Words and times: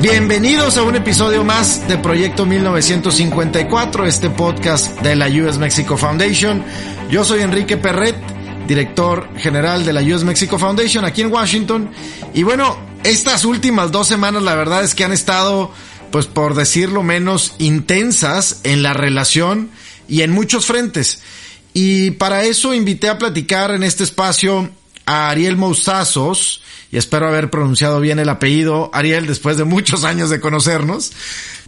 Bienvenidos 0.00 0.78
a 0.78 0.82
un 0.82 0.96
episodio 0.96 1.44
más 1.44 1.86
de 1.86 1.98
Proyecto 1.98 2.46
1954, 2.46 4.06
este 4.06 4.30
podcast 4.30 4.98
de 5.02 5.14
la 5.14 5.28
US 5.28 5.58
Mexico 5.58 5.98
Foundation. 5.98 6.64
Yo 7.10 7.22
soy 7.22 7.42
Enrique 7.42 7.76
Perret, 7.76 8.16
director 8.66 9.28
general 9.36 9.84
de 9.84 9.92
la 9.92 10.00
US 10.00 10.24
Mexico 10.24 10.58
Foundation 10.58 11.04
aquí 11.04 11.20
en 11.20 11.30
Washington. 11.30 11.90
Y 12.32 12.44
bueno, 12.44 12.78
estas 13.04 13.44
últimas 13.44 13.92
dos 13.92 14.08
semanas 14.08 14.42
la 14.42 14.54
verdad 14.54 14.82
es 14.82 14.94
que 14.94 15.04
han 15.04 15.12
estado, 15.12 15.70
pues 16.10 16.24
por 16.24 16.54
decirlo 16.54 17.02
menos, 17.02 17.52
intensas 17.58 18.60
en 18.64 18.82
la 18.82 18.94
relación 18.94 19.70
y 20.08 20.22
en 20.22 20.30
muchos 20.30 20.64
frentes. 20.64 21.20
Y 21.74 22.12
para 22.12 22.44
eso 22.44 22.72
invité 22.72 23.10
a 23.10 23.18
platicar 23.18 23.70
en 23.72 23.82
este 23.82 24.04
espacio 24.04 24.70
a 25.10 25.28
Ariel 25.28 25.56
Mousazos, 25.56 26.62
y 26.92 26.96
espero 26.96 27.26
haber 27.26 27.50
pronunciado 27.50 28.00
bien 28.00 28.20
el 28.20 28.28
apellido, 28.28 28.90
Ariel, 28.92 29.26
después 29.26 29.56
de 29.56 29.64
muchos 29.64 30.04
años 30.04 30.30
de 30.30 30.38
conocernos. 30.38 31.10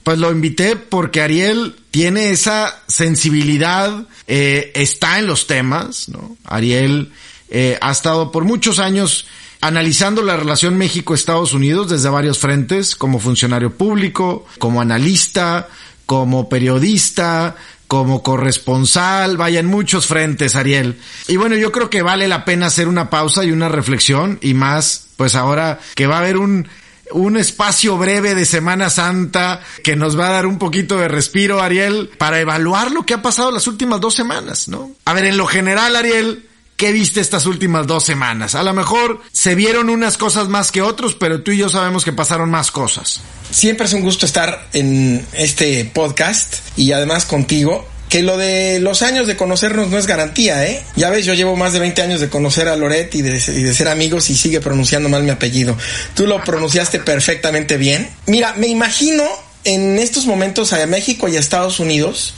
Pues 0.04 0.18
lo 0.20 0.30
invité 0.30 0.76
porque 0.76 1.22
Ariel 1.22 1.74
tiene 1.90 2.30
esa 2.30 2.80
sensibilidad, 2.86 4.06
eh, 4.28 4.70
está 4.76 5.18
en 5.18 5.26
los 5.26 5.48
temas, 5.48 6.08
¿no? 6.08 6.36
Ariel 6.44 7.10
eh, 7.50 7.78
ha 7.80 7.90
estado 7.90 8.30
por 8.30 8.44
muchos 8.44 8.78
años 8.78 9.26
analizando 9.60 10.22
la 10.22 10.36
relación 10.36 10.78
México-Estados 10.78 11.52
Unidos 11.52 11.90
desde 11.90 12.10
varios 12.10 12.38
frentes, 12.38 12.94
como 12.94 13.18
funcionario 13.18 13.76
público, 13.76 14.46
como 14.60 14.80
analista, 14.80 15.68
como 16.06 16.48
periodista, 16.48 17.56
como 17.92 18.22
corresponsal, 18.22 19.36
vaya 19.36 19.60
en 19.60 19.66
muchos 19.66 20.06
frentes, 20.06 20.56
Ariel. 20.56 20.98
Y 21.28 21.36
bueno, 21.36 21.56
yo 21.56 21.70
creo 21.72 21.90
que 21.90 22.00
vale 22.00 22.26
la 22.26 22.46
pena 22.46 22.68
hacer 22.68 22.88
una 22.88 23.10
pausa 23.10 23.44
y 23.44 23.52
una 23.52 23.68
reflexión 23.68 24.38
y 24.40 24.54
más, 24.54 25.08
pues 25.18 25.34
ahora 25.34 25.78
que 25.94 26.06
va 26.06 26.14
a 26.14 26.20
haber 26.20 26.38
un 26.38 26.66
un 27.10 27.36
espacio 27.36 27.98
breve 27.98 28.34
de 28.34 28.46
Semana 28.46 28.88
Santa 28.88 29.60
que 29.84 29.94
nos 29.94 30.18
va 30.18 30.28
a 30.28 30.32
dar 30.32 30.46
un 30.46 30.58
poquito 30.58 30.96
de 30.96 31.08
respiro, 31.08 31.60
Ariel, 31.60 32.08
para 32.16 32.40
evaluar 32.40 32.92
lo 32.92 33.04
que 33.04 33.12
ha 33.12 33.20
pasado 33.20 33.50
las 33.50 33.66
últimas 33.66 34.00
dos 34.00 34.14
semanas, 34.14 34.68
¿no? 34.68 34.92
A 35.04 35.12
ver, 35.12 35.26
en 35.26 35.36
lo 35.36 35.46
general, 35.46 35.94
Ariel, 35.94 36.48
¿Qué 36.82 36.90
viste 36.90 37.20
estas 37.20 37.46
últimas 37.46 37.86
dos 37.86 38.02
semanas? 38.02 38.56
A 38.56 38.64
lo 38.64 38.74
mejor 38.74 39.20
se 39.30 39.54
vieron 39.54 39.88
unas 39.88 40.18
cosas 40.18 40.48
más 40.48 40.72
que 40.72 40.82
otros, 40.82 41.14
pero 41.14 41.40
tú 41.40 41.52
y 41.52 41.58
yo 41.58 41.68
sabemos 41.68 42.04
que 42.04 42.12
pasaron 42.12 42.50
más 42.50 42.72
cosas. 42.72 43.20
Siempre 43.52 43.86
es 43.86 43.92
un 43.92 44.00
gusto 44.00 44.26
estar 44.26 44.66
en 44.72 45.24
este 45.32 45.84
podcast 45.84 46.56
y 46.76 46.90
además 46.90 47.24
contigo. 47.24 47.86
Que 48.12 48.20
lo 48.20 48.36
de 48.36 48.78
los 48.78 49.00
años 49.00 49.26
de 49.26 49.38
conocernos 49.38 49.88
no 49.88 49.96
es 49.96 50.06
garantía, 50.06 50.66
¿eh? 50.66 50.82
Ya 50.96 51.08
ves, 51.08 51.24
yo 51.24 51.32
llevo 51.32 51.56
más 51.56 51.72
de 51.72 51.78
20 51.78 52.02
años 52.02 52.20
de 52.20 52.28
conocer 52.28 52.68
a 52.68 52.76
Loret 52.76 53.14
y 53.14 53.22
de, 53.22 53.40
ser 53.40 53.88
amigos 53.88 54.28
y 54.28 54.34
sigue 54.34 54.60
pronunciando 54.60 55.08
mal 55.08 55.22
mi 55.22 55.30
apellido. 55.30 55.78
Tú 56.12 56.26
lo 56.26 56.44
pronunciaste 56.44 57.00
perfectamente 57.00 57.78
bien. 57.78 58.06
Mira, 58.26 58.52
me 58.58 58.66
imagino 58.66 59.24
en 59.64 59.98
estos 59.98 60.26
momentos 60.26 60.74
a 60.74 60.86
México 60.86 61.26
y 61.26 61.36
a 61.36 61.40
Estados 61.40 61.80
Unidos 61.80 62.34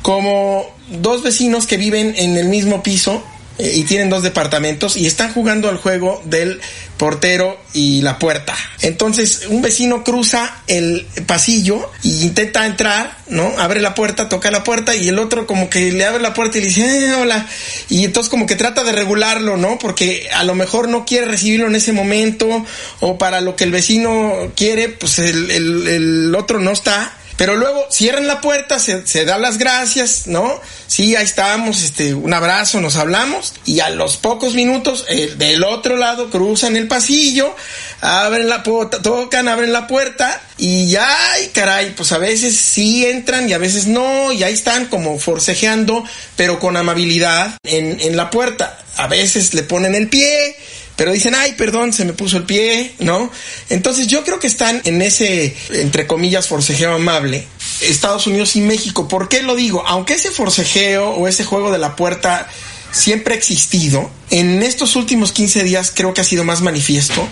como 0.00 0.74
dos 0.88 1.22
vecinos 1.22 1.66
que 1.66 1.76
viven 1.76 2.14
en 2.16 2.38
el 2.38 2.48
mismo 2.48 2.82
piso 2.82 3.22
y 3.58 3.84
tienen 3.84 4.10
dos 4.10 4.22
departamentos 4.22 4.96
y 4.96 5.06
están 5.06 5.32
jugando 5.32 5.68
al 5.68 5.76
juego 5.76 6.20
del 6.24 6.60
portero 6.96 7.58
y 7.72 8.02
la 8.02 8.18
puerta. 8.18 8.54
Entonces 8.82 9.46
un 9.48 9.62
vecino 9.62 10.02
cruza 10.04 10.62
el 10.66 11.06
pasillo 11.26 11.90
y 12.02 12.22
intenta 12.22 12.66
entrar, 12.66 13.16
¿no? 13.28 13.52
Abre 13.58 13.80
la 13.80 13.94
puerta, 13.94 14.28
toca 14.28 14.50
la 14.50 14.64
puerta 14.64 14.94
y 14.94 15.08
el 15.08 15.18
otro 15.18 15.46
como 15.46 15.70
que 15.70 15.92
le 15.92 16.04
abre 16.04 16.22
la 16.22 16.34
puerta 16.34 16.58
y 16.58 16.62
le 16.62 16.66
dice, 16.68 17.08
eh, 17.08 17.14
hola. 17.14 17.46
Y 17.88 18.04
entonces 18.04 18.30
como 18.30 18.46
que 18.46 18.56
trata 18.56 18.82
de 18.84 18.92
regularlo, 18.92 19.56
¿no? 19.56 19.78
Porque 19.78 20.28
a 20.34 20.44
lo 20.44 20.54
mejor 20.54 20.88
no 20.88 21.04
quiere 21.04 21.26
recibirlo 21.26 21.66
en 21.66 21.76
ese 21.76 21.92
momento 21.92 22.64
o 23.00 23.18
para 23.18 23.40
lo 23.40 23.56
que 23.56 23.64
el 23.64 23.70
vecino 23.70 24.52
quiere, 24.56 24.88
pues 24.88 25.18
el, 25.18 25.50
el, 25.50 25.88
el 25.88 26.34
otro 26.34 26.60
no 26.60 26.72
está. 26.72 27.12
Pero 27.36 27.56
luego 27.56 27.86
cierran 27.90 28.28
la 28.28 28.40
puerta, 28.40 28.78
se, 28.78 29.06
se 29.06 29.24
da 29.24 29.38
las 29.38 29.58
gracias, 29.58 30.26
¿no? 30.26 30.60
Sí, 30.86 31.16
ahí 31.16 31.24
estamos, 31.24 31.82
este, 31.82 32.14
un 32.14 32.32
abrazo, 32.32 32.80
nos 32.80 32.96
hablamos. 32.96 33.54
Y 33.64 33.80
a 33.80 33.90
los 33.90 34.16
pocos 34.16 34.54
minutos, 34.54 35.04
eh, 35.08 35.34
del 35.36 35.64
otro 35.64 35.96
lado, 35.96 36.30
cruzan 36.30 36.76
el 36.76 36.86
pasillo, 36.86 37.56
abren 38.00 38.48
la 38.48 38.62
puerta, 38.62 39.02
tocan, 39.02 39.48
abren 39.48 39.72
la 39.72 39.88
puerta. 39.88 40.40
Y 40.58 40.86
ya, 40.86 41.08
ay, 41.32 41.48
caray, 41.48 41.94
pues 41.96 42.12
a 42.12 42.18
veces 42.18 42.56
sí 42.56 43.04
entran 43.04 43.48
y 43.48 43.52
a 43.52 43.58
veces 43.58 43.88
no. 43.88 44.32
Y 44.32 44.44
ahí 44.44 44.54
están 44.54 44.86
como 44.86 45.18
forcejeando, 45.18 46.04
pero 46.36 46.60
con 46.60 46.76
amabilidad 46.76 47.56
en, 47.64 48.00
en 48.00 48.16
la 48.16 48.30
puerta. 48.30 48.78
A 48.96 49.08
veces 49.08 49.54
le 49.54 49.64
ponen 49.64 49.96
el 49.96 50.08
pie 50.08 50.56
pero 50.96 51.12
dicen, 51.12 51.34
ay, 51.34 51.52
perdón, 51.52 51.92
se 51.92 52.04
me 52.04 52.12
puso 52.12 52.36
el 52.36 52.44
pie, 52.44 52.94
¿no? 53.00 53.30
Entonces 53.68 54.06
yo 54.06 54.24
creo 54.24 54.38
que 54.38 54.46
están 54.46 54.80
en 54.84 55.02
ese, 55.02 55.56
entre 55.70 56.06
comillas, 56.06 56.46
forcejeo 56.46 56.94
amable, 56.94 57.46
Estados 57.80 58.26
Unidos 58.26 58.54
y 58.56 58.60
México. 58.60 59.08
¿Por 59.08 59.28
qué 59.28 59.42
lo 59.42 59.56
digo? 59.56 59.84
Aunque 59.86 60.14
ese 60.14 60.30
forcejeo 60.30 61.10
o 61.10 61.26
ese 61.26 61.44
juego 61.44 61.72
de 61.72 61.78
la 61.78 61.96
puerta 61.96 62.48
siempre 62.92 63.34
ha 63.34 63.36
existido, 63.36 64.08
en 64.30 64.62
estos 64.62 64.94
últimos 64.94 65.32
15 65.32 65.64
días 65.64 65.92
creo 65.92 66.14
que 66.14 66.20
ha 66.20 66.24
sido 66.24 66.44
más 66.44 66.60
manifiesto, 66.60 67.26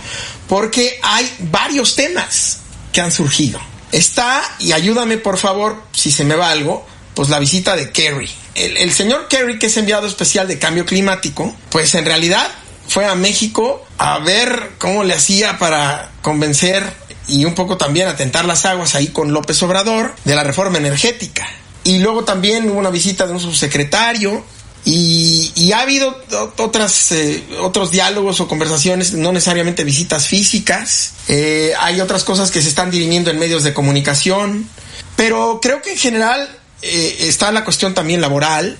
porque 0.48 0.98
hay 1.02 1.30
varios 1.38 1.94
temas 1.94 2.58
que 2.92 3.00
han 3.00 3.12
surgido. 3.12 3.60
Está, 3.92 4.42
y 4.58 4.72
ayúdame 4.72 5.18
por 5.18 5.38
favor, 5.38 5.80
si 5.92 6.10
se 6.10 6.24
me 6.24 6.34
va 6.34 6.50
algo, 6.50 6.84
pues 7.14 7.28
la 7.28 7.38
visita 7.38 7.76
de 7.76 7.92
Kerry. 7.92 8.28
El, 8.56 8.76
el 8.76 8.92
señor 8.92 9.28
Kerry, 9.28 9.58
que 9.58 9.66
es 9.66 9.76
enviado 9.76 10.08
especial 10.08 10.48
de 10.48 10.58
cambio 10.58 10.84
climático, 10.84 11.54
pues 11.70 11.94
en 11.94 12.06
realidad 12.06 12.50
fue 12.92 13.06
a 13.06 13.14
México 13.14 13.82
a 13.96 14.18
ver 14.18 14.72
cómo 14.76 15.02
le 15.02 15.14
hacía 15.14 15.58
para 15.58 16.10
convencer 16.20 16.84
y 17.26 17.46
un 17.46 17.54
poco 17.54 17.78
también 17.78 18.06
atentar 18.06 18.44
las 18.44 18.66
aguas 18.66 18.94
ahí 18.94 19.08
con 19.08 19.32
López 19.32 19.62
Obrador 19.62 20.14
de 20.24 20.34
la 20.34 20.44
reforma 20.44 20.76
energética. 20.76 21.48
Y 21.84 22.00
luego 22.00 22.24
también 22.24 22.68
hubo 22.68 22.78
una 22.78 22.90
visita 22.90 23.26
de 23.26 23.32
un 23.32 23.40
subsecretario 23.40 24.44
y, 24.84 25.72
ha 25.72 25.80
habido 25.80 26.20
otras, 26.58 27.12
eh, 27.12 27.42
otros 27.62 27.92
diálogos 27.92 28.40
o 28.40 28.48
conversaciones, 28.48 29.14
no 29.14 29.32
necesariamente 29.32 29.84
visitas 29.84 30.28
físicas. 30.28 31.12
Eh, 31.28 31.72
hay 31.80 31.98
otras 32.02 32.24
cosas 32.24 32.50
que 32.50 32.60
se 32.60 32.68
están 32.68 32.90
dirimiendo 32.90 33.30
en 33.30 33.38
medios 33.38 33.62
de 33.62 33.72
comunicación. 33.72 34.68
Pero 35.16 35.60
creo 35.62 35.80
que 35.80 35.92
en 35.92 35.98
general 35.98 36.58
eh, 36.82 37.16
está 37.20 37.52
la 37.52 37.64
cuestión 37.64 37.94
también 37.94 38.20
laboral 38.20 38.76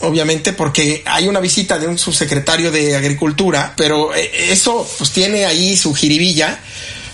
obviamente, 0.00 0.52
porque 0.52 1.02
hay 1.06 1.28
una 1.28 1.40
visita 1.40 1.78
de 1.78 1.86
un 1.86 1.98
subsecretario 1.98 2.70
de 2.70 2.96
Agricultura, 2.96 3.74
pero 3.76 4.14
eh, 4.14 4.52
eso 4.52 4.88
pues 4.98 5.10
tiene 5.10 5.46
ahí 5.46 5.76
su 5.76 5.94
jiribilla, 5.94 6.58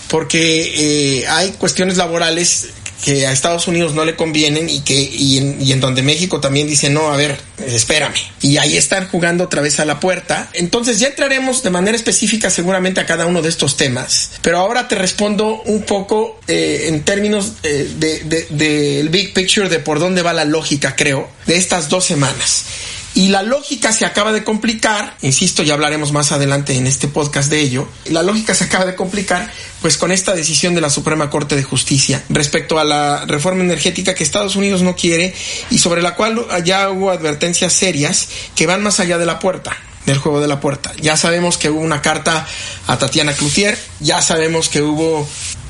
porque 0.08 1.20
eh, 1.20 1.26
hay 1.29 1.52
cuestiones 1.52 1.96
laborales 1.96 2.69
que 3.03 3.27
a 3.27 3.33
Estados 3.33 3.67
Unidos 3.69 3.95
no 3.95 4.05
le 4.05 4.17
convienen 4.17 4.71
y 4.71 4.81
que 4.81 4.95
y 4.95 5.39
en, 5.73 5.81
donde 5.81 6.03
México 6.03 6.41
también 6.41 6.69
dice 6.69 6.89
no 6.89 7.13
a 7.13 7.17
ver 7.17 7.37
espérame 7.67 8.15
y 8.41 8.57
ahí 8.57 8.77
están 8.77 9.09
jugando 9.09 9.45
otra 9.45 9.61
vez 9.61 9.81
a 9.81 9.85
la 9.85 10.01
puerta. 10.01 10.49
Entonces 10.55 10.99
ya 10.99 11.09
entraremos 11.09 11.63
de 11.63 11.71
manera 11.71 11.97
específica 11.97 12.49
seguramente 12.49 13.01
a 13.01 13.07
cada 13.07 13.27
uno 13.27 13.43
de 13.43 13.49
estos 13.49 13.77
temas 13.77 14.31
pero 14.41 14.59
ahora 14.59 14.89
te 14.89 14.95
respondo 14.95 15.63
un 15.67 15.83
poco 15.83 16.41
eh, 16.47 16.87
en 16.89 17.03
términos 17.03 17.55
eh, 17.63 17.91
del 17.99 18.29
de, 18.29 18.47
de, 18.51 19.09
big 19.11 19.35
picture 19.35 19.69
de 19.69 19.81
por 19.81 19.99
dónde 19.99 20.23
va 20.23 20.33
la 20.33 20.45
lógica 20.45 20.95
creo 20.97 21.29
de 21.47 21.57
estas 21.57 21.89
dos 21.89 22.05
semanas 22.05 22.65
Y 23.14 23.29
la 23.29 23.43
lógica 23.43 23.93
se 23.93 24.06
acaba 24.06 24.32
de 24.32 24.43
complicar, 24.43 25.17
insisto, 25.20 25.62
ya 25.62 25.75
hablaremos 25.75 26.12
más 26.12 26.32
adelante 26.32 26.76
en 26.76 26.87
este 26.87 27.09
podcast 27.09 27.50
de 27.50 27.61
ello, 27.61 27.87
la 28.06 28.23
lógica 28.23 28.55
se 28.55 28.64
acaba 28.64 28.87
de 28.87 28.94
complicar 28.94 29.50
pues 29.82 29.99
con 29.99 30.12
esta 30.12 30.35
decisión 30.35 30.75
de 30.75 30.81
la 30.81 30.88
Suprema 30.88 31.29
Corte 31.29 31.55
de 31.55 31.62
Justicia 31.62 32.23
respecto 32.31 32.79
a 32.79 32.85
la 32.85 33.26
reforma 33.26 33.64
energética 33.64 34.14
que 34.14 34.25
Estados 34.25 34.56
Unidos 34.56 34.82
no 34.82 34.97
quiere 34.97 35.35
y 35.70 35.79
sobre 35.79 36.00
la 36.00 36.14
cual 36.14 36.47
ya 36.64 36.91
hubo 36.91 37.11
advertencias 37.11 37.75
serias 37.75 38.29
que 38.55 38.67
van 38.67 38.82
más 38.82 38.99
allá 38.99 39.19
de 39.19 39.26
la 39.26 39.38
puerta 39.38 39.76
del 40.06 40.19
juego 40.19 40.41
de 40.41 40.49
la 40.49 40.61
puerta. 40.61 40.93
Ya 41.00 41.17
sabemos 41.17 41.58
que 41.58 41.70
hubo 41.70 41.81
una 41.81 42.03
carta 42.03 42.47
a 42.87 42.99
Tatiana 42.99 43.35
Cloutier, 43.35 43.79
ya 44.00 44.20
sabemos 44.23 44.69
que 44.69 44.82
hubo 44.82 45.29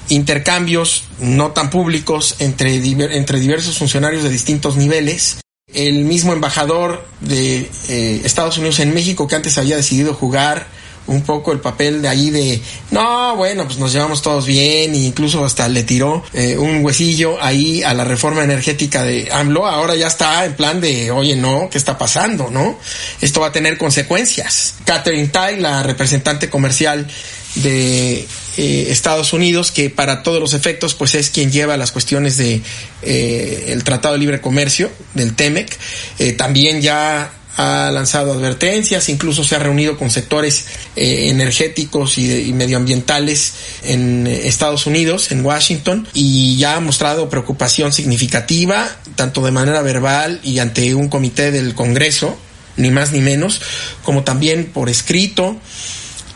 intercambios 0.09 1.05
no 1.19 1.53
tan 1.53 1.71
públicos 1.71 2.37
entre, 2.39 2.77
entre 2.77 3.41
diversos 3.41 3.79
funcionarios 3.79 4.23
de 4.23 4.31
distintos 4.31 4.77
niveles 4.77 5.39
el 5.75 6.05
mismo 6.05 6.33
embajador 6.33 7.07
de 7.21 7.71
eh, 7.89 8.21
Estados 8.25 8.59
Unidos 8.59 8.81
en 8.81 8.93
México 8.95 9.27
que 9.27 9.37
antes 9.37 9.59
había 9.59 9.77
decidido 9.77 10.15
jugar 10.15 10.67
un 11.07 11.23
poco 11.23 11.53
el 11.53 11.61
papel 11.61 12.01
de 12.01 12.09
ahí 12.09 12.31
de 12.31 12.61
no 12.91 13.35
bueno 13.37 13.65
pues 13.65 13.79
nos 13.79 13.93
llevamos 13.93 14.23
todos 14.23 14.47
bien 14.47 14.95
e 14.95 14.99
incluso 14.99 15.45
hasta 15.45 15.69
le 15.69 15.83
tiró 15.83 16.23
eh, 16.33 16.57
un 16.57 16.85
huesillo 16.85 17.43
ahí 17.43 17.83
a 17.83 17.93
la 17.95 18.05
reforma 18.05 18.45
energética 18.45 19.03
de 19.03 19.29
AMLO. 19.33 19.67
Ahora 19.67 19.97
ya 19.97 20.07
está 20.07 20.45
en 20.45 20.55
plan 20.55 20.81
de 20.81 21.11
oye 21.11 21.37
no 21.37 21.69
qué 21.71 21.79
está 21.79 21.99
pasando 21.99 22.51
no 22.51 22.79
esto 23.21 23.41
va 23.41 23.49
a 23.49 23.53
tener 23.53 23.79
consecuencias 23.79 24.77
Catherine 24.85 25.29
Tai 25.29 25.61
la 25.61 25.83
representante 25.83 26.49
comercial 26.49 27.09
de 27.57 28.27
eh, 28.57 28.87
Estados 28.91 29.33
Unidos, 29.33 29.73
que 29.73 29.89
para 29.89 30.23
todos 30.23 30.39
los 30.39 30.53
efectos, 30.53 30.95
pues 30.95 31.15
es 31.15 31.31
quien 31.31 31.51
lleva 31.51 31.77
las 31.77 31.91
cuestiones 31.91 32.37
de 32.37 32.61
eh, 33.03 33.65
el 33.69 33.83
Tratado 33.83 34.15
de 34.15 34.21
Libre 34.21 34.41
Comercio 34.41 34.91
del 35.15 35.35
TEMEC. 35.35 35.75
Eh, 36.19 36.33
también 36.33 36.83
ya 36.83 37.33
ha 37.57 37.91
lanzado 37.91 38.33
advertencias, 38.33 39.09
incluso 39.09 39.45
se 39.45 39.57
ha 39.57 39.59
reunido 39.59 39.99
con 39.99 40.11
sectores 40.11 40.67
energéticos 40.97 42.17
y, 42.17 42.49
y, 42.49 42.53
medioambientales 42.55 43.53
en 43.85 44.27
Estados 44.27 44.87
Unidos, 44.87 45.31
en 45.33 45.45
Washington, 45.45 46.09
y 46.15 46.57
ya 46.57 46.77
ha 46.77 46.81
mostrado 46.81 47.29
preocupación 47.29 47.93
significativa, 47.93 48.89
tanto 49.17 49.45
de 49.45 49.51
manera 49.51 49.83
verbal 49.83 50.41
y 50.43 50.61
ante 50.61 50.95
un 50.95 51.09
comité 51.09 51.51
del 51.51 51.75
Congreso, 51.75 52.39
ni 52.79 52.91
más 52.91 53.13
ni 53.13 53.21
menos, 53.21 53.61
como 54.03 54.25
también 54.25 54.67
por 54.73 54.89
escrito 54.89 55.61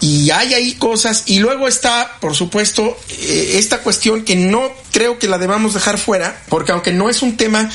y 0.01 0.31
hay 0.31 0.55
ahí 0.55 0.75
cosas 0.75 1.25
y 1.27 1.39
luego 1.39 1.69
está 1.69 2.19
por 2.21 2.35
supuesto 2.35 2.97
eh, 3.21 3.53
esta 3.55 3.79
cuestión 3.79 4.25
que 4.25 4.37
no 4.37 4.71
creo 4.93 5.19
que 5.19 5.29
la 5.29 5.39
debamos 5.39 5.75
dejar 5.75 5.99
fuera 5.99 6.43
porque 6.49 6.73
aunque 6.73 6.93
no 6.93 7.09
es 7.09 7.23
un 7.23 7.37
tema 7.37 7.71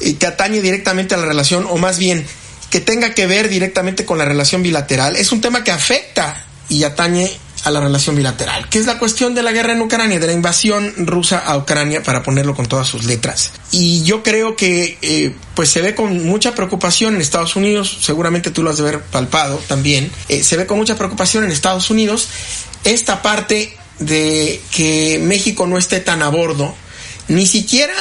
eh, 0.00 0.16
que 0.16 0.26
atañe 0.26 0.60
directamente 0.60 1.14
a 1.14 1.18
la 1.18 1.26
relación 1.26 1.66
o 1.68 1.76
más 1.76 1.98
bien 1.98 2.26
que 2.70 2.80
tenga 2.80 3.14
que 3.14 3.26
ver 3.26 3.48
directamente 3.48 4.04
con 4.04 4.18
la 4.18 4.24
relación 4.24 4.62
bilateral 4.62 5.16
es 5.16 5.32
un 5.32 5.40
tema 5.40 5.64
que 5.64 5.70
afecta 5.70 6.44
y 6.68 6.84
atañe 6.84 7.30
a 7.64 7.70
la 7.70 7.80
relación 7.80 8.14
bilateral, 8.14 8.68
que 8.68 8.78
es 8.78 8.86
la 8.86 8.98
cuestión 8.98 9.34
de 9.34 9.42
la 9.42 9.50
guerra 9.50 9.72
en 9.72 9.80
Ucrania, 9.80 10.20
de 10.20 10.26
la 10.26 10.32
invasión 10.32 10.92
rusa 10.98 11.38
a 11.38 11.56
Ucrania, 11.56 12.02
para 12.02 12.22
ponerlo 12.22 12.54
con 12.54 12.66
todas 12.66 12.86
sus 12.86 13.04
letras. 13.04 13.52
Y 13.70 14.02
yo 14.04 14.22
creo 14.22 14.54
que 14.54 14.98
eh, 15.00 15.34
pues 15.54 15.70
se 15.70 15.80
ve 15.80 15.94
con 15.94 16.24
mucha 16.26 16.54
preocupación 16.54 17.14
en 17.14 17.22
Estados 17.22 17.56
Unidos, 17.56 17.98
seguramente 18.02 18.50
tú 18.50 18.62
lo 18.62 18.70
has 18.70 18.76
de 18.76 18.84
ver 18.84 19.00
palpado 19.00 19.56
también, 19.66 20.12
eh, 20.28 20.44
se 20.44 20.56
ve 20.56 20.66
con 20.66 20.76
mucha 20.76 20.96
preocupación 20.96 21.44
en 21.44 21.50
Estados 21.50 21.90
Unidos 21.90 22.28
esta 22.84 23.22
parte 23.22 23.76
de 23.98 24.60
que 24.70 25.18
México 25.22 25.66
no 25.66 25.78
esté 25.78 26.00
tan 26.00 26.22
a 26.22 26.28
bordo, 26.28 26.74
ni 27.28 27.46
siquiera, 27.46 27.94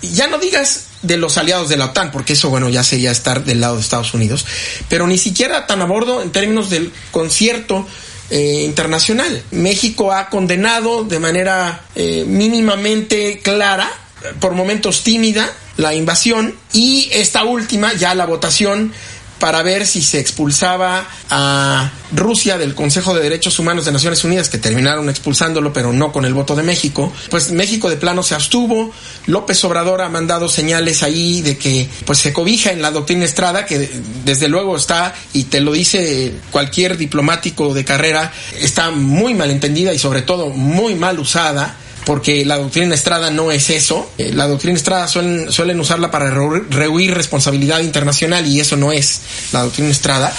ya 0.00 0.28
no 0.28 0.38
digas 0.38 0.86
de 1.02 1.16
los 1.16 1.38
aliados 1.38 1.68
de 1.68 1.76
la 1.76 1.86
OTAN, 1.86 2.10
porque 2.10 2.34
eso, 2.34 2.50
bueno, 2.50 2.68
ya 2.68 2.84
sería 2.84 3.10
estar 3.10 3.44
del 3.44 3.60
lado 3.60 3.76
de 3.76 3.82
Estados 3.82 4.14
Unidos, 4.14 4.46
pero 4.88 5.06
ni 5.06 5.18
siquiera 5.18 5.66
tan 5.66 5.82
a 5.82 5.86
bordo 5.86 6.22
en 6.22 6.30
términos 6.30 6.70
del 6.70 6.92
concierto 7.10 7.86
eh, 8.30 8.62
internacional. 8.64 9.42
México 9.50 10.12
ha 10.12 10.28
condenado 10.28 11.04
de 11.04 11.18
manera 11.18 11.82
eh, 11.94 12.24
mínimamente 12.26 13.40
clara, 13.40 13.90
por 14.38 14.54
momentos 14.54 15.02
tímida, 15.02 15.50
la 15.76 15.94
invasión 15.94 16.54
y 16.72 17.08
esta 17.12 17.44
última, 17.44 17.94
ya 17.94 18.14
la 18.14 18.26
votación 18.26 18.92
para 19.40 19.62
ver 19.62 19.86
si 19.86 20.02
se 20.02 20.20
expulsaba 20.20 21.08
a 21.30 21.90
Rusia 22.12 22.58
del 22.58 22.74
Consejo 22.74 23.14
de 23.14 23.22
Derechos 23.22 23.58
Humanos 23.58 23.86
de 23.86 23.92
Naciones 23.92 24.22
Unidas, 24.22 24.48
que 24.48 24.58
terminaron 24.58 25.08
expulsándolo, 25.08 25.72
pero 25.72 25.92
no 25.92 26.12
con 26.12 26.24
el 26.24 26.34
voto 26.34 26.54
de 26.54 26.62
México, 26.62 27.12
pues 27.30 27.50
México 27.50 27.88
de 27.90 27.96
plano 27.96 28.22
se 28.22 28.34
abstuvo. 28.34 28.92
López 29.26 29.64
Obrador 29.64 30.02
ha 30.02 30.08
mandado 30.08 30.48
señales 30.48 31.02
ahí 31.02 31.40
de 31.40 31.56
que 31.56 31.88
pues 32.04 32.18
se 32.18 32.32
cobija 32.32 32.70
en 32.70 32.82
la 32.82 32.90
doctrina 32.90 33.24
Estrada, 33.24 33.66
que 33.66 33.90
desde 34.24 34.48
luego 34.48 34.76
está, 34.76 35.14
y 35.32 35.44
te 35.44 35.60
lo 35.60 35.72
dice 35.72 36.34
cualquier 36.50 36.98
diplomático 36.98 37.72
de 37.74 37.84
carrera, 37.84 38.32
está 38.60 38.90
muy 38.90 39.34
mal 39.34 39.50
entendida 39.50 39.94
y 39.94 39.98
sobre 39.98 40.22
todo 40.22 40.50
muy 40.50 40.94
mal 40.94 41.18
usada 41.18 41.76
porque 42.10 42.44
la 42.44 42.58
doctrina 42.58 42.92
Estrada 42.92 43.30
no 43.30 43.52
es 43.52 43.70
eso. 43.70 44.10
Eh, 44.18 44.32
la 44.34 44.48
doctrina 44.48 44.76
Estrada 44.76 45.06
suelen, 45.06 45.78
usarla 45.78 46.10
para 46.10 46.28
rehuir 46.28 47.14
responsabilidad 47.14 47.78
internacional 47.78 48.48
y 48.48 48.58
eso 48.58 48.76
no 48.76 48.90
es 48.90 49.20
la 49.52 49.62
doctrina 49.62 49.90
Estrada. 49.90 50.36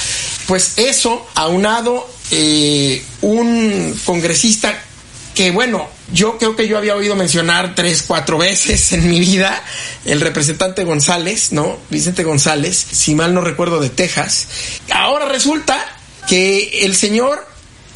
Pues 0.47 0.73
eso, 0.75 1.25
aunado 1.33 2.09
eh, 2.31 3.01
un 3.21 3.97
congresista 4.03 4.83
que 5.33 5.51
bueno, 5.51 5.88
yo 6.12 6.38
creo 6.38 6.57
que 6.57 6.68
yo 6.68 6.77
había 6.77 6.94
oído 6.94 7.15
mencionar 7.15 7.73
tres, 7.73 8.03
cuatro 8.06 8.38
veces 8.38 8.91
en 8.91 9.09
mi 9.09 9.21
vida, 9.21 9.63
el 10.03 10.19
representante 10.19 10.83
González, 10.83 11.53
¿no? 11.53 11.77
Vicente 11.89 12.25
González, 12.25 12.85
si 12.91 13.15
mal 13.15 13.33
no 13.33 13.39
recuerdo, 13.39 13.79
de 13.79 13.89
Texas. 13.89 14.50
Ahora 14.91 15.29
resulta 15.29 15.77
que 16.27 16.83
el 16.83 16.97
señor 16.97 17.47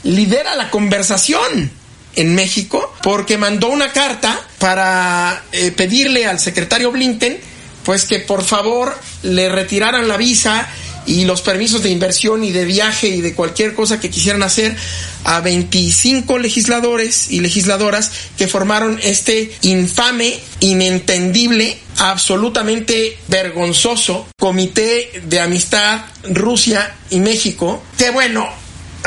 lidera 0.04 0.56
la 0.56 0.70
conversación 0.70 1.72
en 2.16 2.36
México 2.36 2.94
porque 3.04 3.38
mandó 3.38 3.68
una 3.68 3.92
carta 3.92 4.40
para 4.60 5.44
eh, 5.52 5.72
pedirle 5.72 6.26
al 6.26 6.40
secretario 6.40 6.92
Blinken 6.92 7.38
pues 7.84 8.06
que 8.06 8.20
por 8.20 8.44
favor 8.44 8.98
le 9.24 9.50
retiraran 9.50 10.08
la 10.08 10.18
visa 10.18 10.68
y 11.06 11.26
los 11.26 11.42
permisos 11.42 11.84
de 11.84 11.90
inversión 11.90 12.44
y 12.44 12.52
de 12.52 12.66
viaje 12.66 13.08
y 13.08 13.22
de 13.22 13.36
cualquier 13.36 13.76
cosa 13.76 14.00
que 14.00 14.10
quisieran 14.10 14.44
hacer 14.44 14.76
a 15.24 15.40
25 15.40 16.40
legisladores 16.40 17.30
y 17.30 17.40
legisladoras 17.42 18.12
que 18.38 18.48
formaron 18.48 19.00
este 19.04 19.54
infame, 19.62 20.40
inentendible, 20.60 21.78
absolutamente 21.98 23.18
vergonzoso 23.28 24.28
Comité 24.40 25.22
de 25.26 25.40
Amistad 25.40 26.06
Rusia 26.24 26.96
y 27.10 27.20
México, 27.20 27.84
que 27.98 28.10
bueno, 28.10 28.50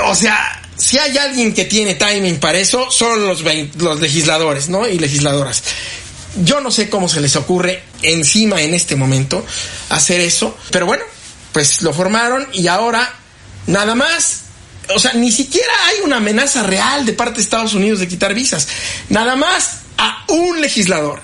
o 0.04 0.14
sea, 0.14 0.62
si 0.78 0.96
hay 0.96 1.18
alguien 1.18 1.52
que 1.52 1.64
tiene 1.64 1.94
timing 1.94 2.38
para 2.38 2.58
eso, 2.58 2.90
son 2.90 3.26
los, 3.26 3.42
los 3.76 4.00
legisladores, 4.00 4.68
¿no? 4.68 4.88
Y 4.88 4.98
legisladoras. 4.98 5.62
Yo 6.44 6.60
no 6.60 6.70
sé 6.70 6.88
cómo 6.88 7.08
se 7.08 7.20
les 7.20 7.34
ocurre 7.36 7.82
encima 8.02 8.62
en 8.62 8.74
este 8.74 8.94
momento 8.94 9.44
hacer 9.90 10.20
eso, 10.20 10.56
pero 10.70 10.86
bueno, 10.86 11.02
pues 11.52 11.82
lo 11.82 11.92
formaron 11.92 12.46
y 12.52 12.68
ahora 12.68 13.12
nada 13.66 13.96
más, 13.96 14.42
o 14.94 14.98
sea, 15.00 15.14
ni 15.14 15.32
siquiera 15.32 15.72
hay 15.86 16.00
una 16.04 16.18
amenaza 16.18 16.62
real 16.62 17.04
de 17.04 17.12
parte 17.12 17.36
de 17.36 17.42
Estados 17.42 17.74
Unidos 17.74 17.98
de 17.98 18.06
quitar 18.06 18.32
visas. 18.34 18.68
Nada 19.08 19.34
más 19.34 19.80
a 19.96 20.24
un 20.28 20.60
legislador 20.60 21.20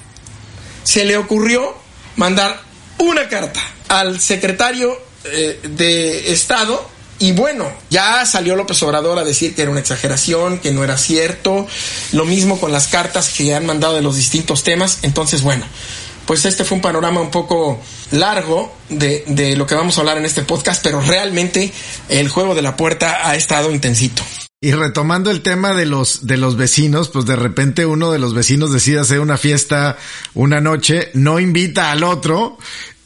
se 0.83 1.05
le 1.05 1.17
ocurrió 1.17 1.77
mandar 2.17 2.61
una 2.99 3.29
carta 3.29 3.61
al 3.89 4.21
secretario 4.21 5.01
eh, 5.25 5.61
de 5.63 6.33
Estado 6.33 6.94
y 7.19 7.33
bueno, 7.33 7.71
ya 7.91 8.27
salió 8.27 8.57
López 8.57 8.83
Obrador 8.83 9.19
a 9.19 9.25
decir 9.25 9.55
que 9.55 9.63
era 9.63 9.71
una 9.71 9.81
exageración, 9.81 10.59
que 10.59 10.73
no 10.73 10.83
era 10.83 10.97
cierto. 10.97 11.67
Lo 12.13 12.25
mismo 12.25 12.59
con 12.59 12.73
las 12.73 12.89
cartas 12.89 13.31
que 13.31 13.55
han 13.55 13.67
mandado 13.67 13.95
de 13.95 14.03
los 14.03 14.17
distintos 14.17 14.63
temas. 14.65 14.99
Entonces, 15.03 15.43
bueno, 15.43 15.65
pues 16.27 16.45
este 16.45 16.65
fue 16.65 16.77
un 16.77 16.83
panorama 16.83 17.21
un 17.21 17.31
poco 17.31 17.81
largo 18.11 18.75
de, 18.89 19.25
de 19.27 19.57
lo 19.57 19.67
que 19.67 19.75
vamos 19.75 19.97
a 19.97 20.01
hablar 20.01 20.19
en 20.19 20.25
este 20.25 20.43
podcast, 20.43 20.83
pero 20.83 21.01
realmente 21.01 21.73
el 22.09 22.29
juego 22.29 22.55
de 22.55 22.63
la 22.63 22.77
puerta 22.77 23.29
ha 23.29 23.37
estado 23.37 23.71
intensito. 23.71 24.23
Y 24.61 24.73
retomando 24.73 25.31
el 25.31 25.43
tema 25.43 25.75
de 25.75 25.85
los, 25.85 26.27
de 26.27 26.39
los 26.39 26.57
vecinos, 26.57 27.11
pues 27.11 27.27
de 27.27 27.37
repente 27.37 27.85
uno 27.85 28.11
de 28.11 28.19
los 28.19 28.33
vecinos 28.33 28.73
decide 28.73 28.99
hacer 28.99 29.21
una 29.21 29.37
fiesta 29.37 29.99
una 30.33 30.63
noche, 30.63 31.11
no 31.13 31.39
invita 31.39 31.91
al 31.91 32.03
otro 32.03 32.57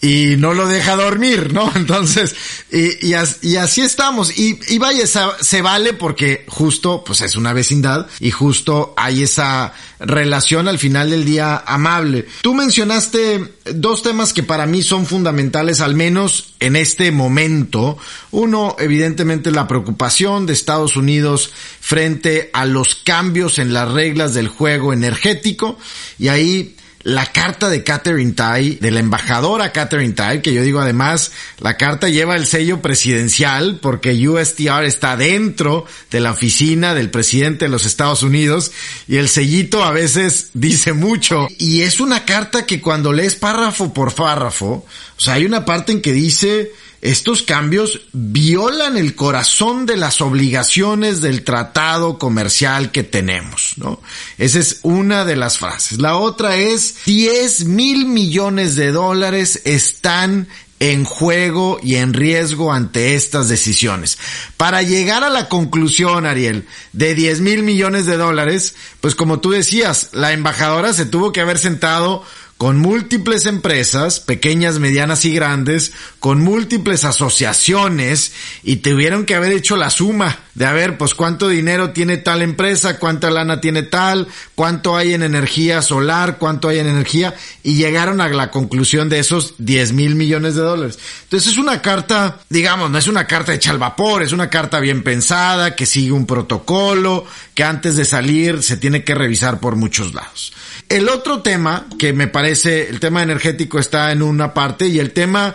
y 0.01 0.37
no 0.37 0.55
lo 0.55 0.69
deja 0.69 0.97
dormir, 0.97 1.53
¿no? 1.53 1.71
Entonces, 1.77 2.35
y, 2.71 3.09
y, 3.09 3.57
así 3.57 3.81
estamos. 3.81 4.37
Y, 4.39 4.59
y 4.69 4.79
vaya, 4.79 5.05
se 5.07 5.63
vale 5.63 5.93
porque 5.93 6.45
justo, 6.49 7.03
pues 7.05 7.21
es 7.21 7.37
una 7.37 7.53
vecindad 7.53 8.07
y 8.21 8.31
justo 8.31 8.95
hay 8.97 9.25
esa 9.25 9.73
relación 10.01 10.69
al 10.69 10.79
final 10.79 11.11
del 11.11 11.25
día 11.25 11.63
amable. 11.67 12.27
Tú 12.43 12.55
mencionaste 12.55 13.55
dos 13.75 14.03
temas 14.03 14.33
que 14.33 14.43
para 14.43 14.67
mí 14.67 14.83
son 14.83 15.07
fundamentales, 15.07 15.81
al 15.81 15.95
menos 15.95 16.55
en 16.61 16.77
este 16.77 17.11
momento. 17.11 17.99
Uno, 18.31 18.77
evidentemente, 18.79 19.51
la 19.51 19.67
preocupación 19.67 20.47
de 20.47 20.53
Estados 20.53 20.97
Unidos 20.97 21.51
frente 21.81 22.51
a 22.53 22.65
los 22.65 22.95
cambios 22.95 23.59
en 23.59 23.73
las 23.73 23.91
reglas 23.91 24.35
del 24.35 24.49
juego 24.49 24.93
energético. 24.93 25.79
Y 26.19 26.29
ahí 26.29 26.77
la 27.03 27.27
carta 27.27 27.69
de 27.69 27.85
Catherine 27.85 28.33
Tai, 28.33 28.79
de 28.81 28.91
la 28.91 29.01
embajadora 29.01 29.73
Catherine 29.73 30.15
Tai, 30.15 30.43
que 30.43 30.53
yo 30.53 30.63
digo 30.63 30.81
además, 30.81 31.31
la 31.61 31.77
carta 31.77 32.09
lleva 32.09 32.37
el 32.37 32.47
sello 32.47 32.83
presidencial 32.83 33.79
porque 33.81 34.29
USTR 34.29 34.85
está 34.85 35.17
dentro 35.17 35.87
de 36.11 36.21
la 36.21 36.33
oficina 36.33 36.95
del 36.95 37.11
presidente 37.11 37.67
de 37.67 37.71
los 37.71 37.87
Estados 37.87 38.23
Unidos 38.23 38.73
y 39.07 39.17
el 39.17 39.29
sellito 39.29 39.85
a 39.85 39.93
veces 39.93 40.51
dice 40.55 40.93
mucho. 40.93 41.49
Y 41.59 41.83
es 41.83 42.01
una 42.01 42.25
carta 42.25 42.67
que 42.67 42.81
cuando 42.81 43.13
lees 43.13 43.37
párrafo 43.37 43.95
por 43.95 44.15
párrafo, 44.15 44.85
o 45.17 45.21
sea, 45.21 45.35
hay 45.35 45.45
una 45.45 45.65
parte 45.65 45.93
en 45.93 46.03
que 46.03 46.13
dice, 46.13 46.73
estos 47.01 47.43
cambios 47.43 48.01
violan 48.13 48.97
el 48.97 49.15
corazón 49.15 49.87
de 49.87 49.97
las 49.97 50.21
obligaciones 50.21 51.21
del 51.21 51.45
tratado 51.45 52.19
comercial 52.19 52.91
que 52.91 53.05
tenemos, 53.05 53.75
¿no? 53.77 54.01
Esa 54.37 54.59
es 54.59 54.81
una 54.83 55.25
de 55.25 55.37
las 55.37 55.59
frases. 55.59 56.01
La 56.01 56.17
otra 56.17 56.57
es 56.57 57.05
10 57.07 57.67
mil 57.67 58.07
millones 58.07 58.75
de 58.75 58.91
dólares 58.91 59.63
están 59.65 60.49
en 60.81 61.05
juego 61.05 61.81
y 61.83 61.97
en 61.97 62.15
riesgo 62.15 62.73
ante 62.73 63.15
estas 63.15 63.49
decisiones. 63.49 64.19
Para 64.57 64.83
llegar 64.83 65.25
a 65.25 65.31
la 65.31 65.49
conclusión, 65.49 66.25
Ariel, 66.27 66.67
de 66.93 67.15
10 67.15 67.41
mil 67.41 67.63
millones 67.63 68.07
de 68.07 68.17
dólares, 68.17 68.75
pues 69.01 69.15
como 69.15 69.41
tú 69.41 69.51
decías, 69.51 70.11
la 70.13 70.33
embajadora 70.33 70.93
se 70.93 71.07
tuvo 71.07 71.33
que 71.33 71.41
haber 71.41 71.59
sentado 71.59 72.25
con 72.59 72.77
múltiples 72.77 73.47
empresas, 73.47 74.19
pequeñas, 74.19 74.81
medianas 74.81 75.25
y 75.25 75.33
grandes, 75.33 75.93
con 76.19 76.41
múltiples 76.41 77.05
asociaciones 77.05 78.33
y 78.65 78.77
tuvieron 78.77 79.25
que 79.25 79.37
haber 79.37 79.53
hecho 79.53 79.77
la 79.77 79.91
suma 79.91 80.41
de 80.55 80.67
a 80.67 80.73
ver, 80.73 80.99
pues 80.99 81.15
cuánto 81.15 81.49
dinero 81.49 81.91
tiene 81.91 82.17
tal 82.17 82.43
empresa, 82.43 82.99
cuánta 82.99 83.31
lana 83.31 83.61
tiene 83.61 83.85
tal, 83.85 84.27
cuánto 84.57 84.97
hay 84.97 85.15
en 85.15 85.23
energía 85.23 85.83
solar, 85.83 86.39
cuánto 86.39 86.69
hay 86.69 86.81
en 86.81 86.89
energía 86.89 87.33
y 87.63 87.77
llegaron 87.77 88.21
a 88.21 88.29
la 88.29 88.51
conclusión 88.51 89.09
de 89.09 89.21
esos 89.21 89.55
10 89.59 89.93
mil 89.93 90.17
millones 90.17 90.57
de 90.57 90.63
dólares. 90.63 90.99
Entonces 91.23 91.53
es 91.53 91.59
una 91.59 91.81
carta, 91.81 92.41
digamos, 92.49 92.91
no 92.91 92.99
es 92.99 93.07
una 93.07 93.29
carta 93.29 93.55
hecha 93.55 93.71
al 93.71 93.79
vapor, 93.79 94.25
es 94.25 94.33
una 94.33 94.51
carta 94.51 94.81
bien 94.81 95.05
pensada, 95.05 95.77
que 95.77 95.87
sigue 95.87 96.11
un 96.11 96.27
protocolo, 96.27 97.25
que 97.55 97.63
antes 97.63 97.95
de 97.95 98.05
salir 98.05 98.61
se 98.65 98.77
tiene 98.77 99.05
que 99.05 99.15
revisar 99.15 99.61
por 99.61 99.77
muchos 99.77 100.13
lados. 100.13 100.53
El 100.89 101.09
otro 101.11 101.43
tema 101.43 101.87
que 101.99 102.13
me 102.13 102.29
parece, 102.29 102.89
el 102.89 102.99
tema 102.99 103.23
energético 103.23 103.79
está 103.79 104.11
en 104.11 104.23
una 104.23 104.55
parte 104.55 104.87
y 104.87 104.99
el 104.99 105.13
tema 105.13 105.55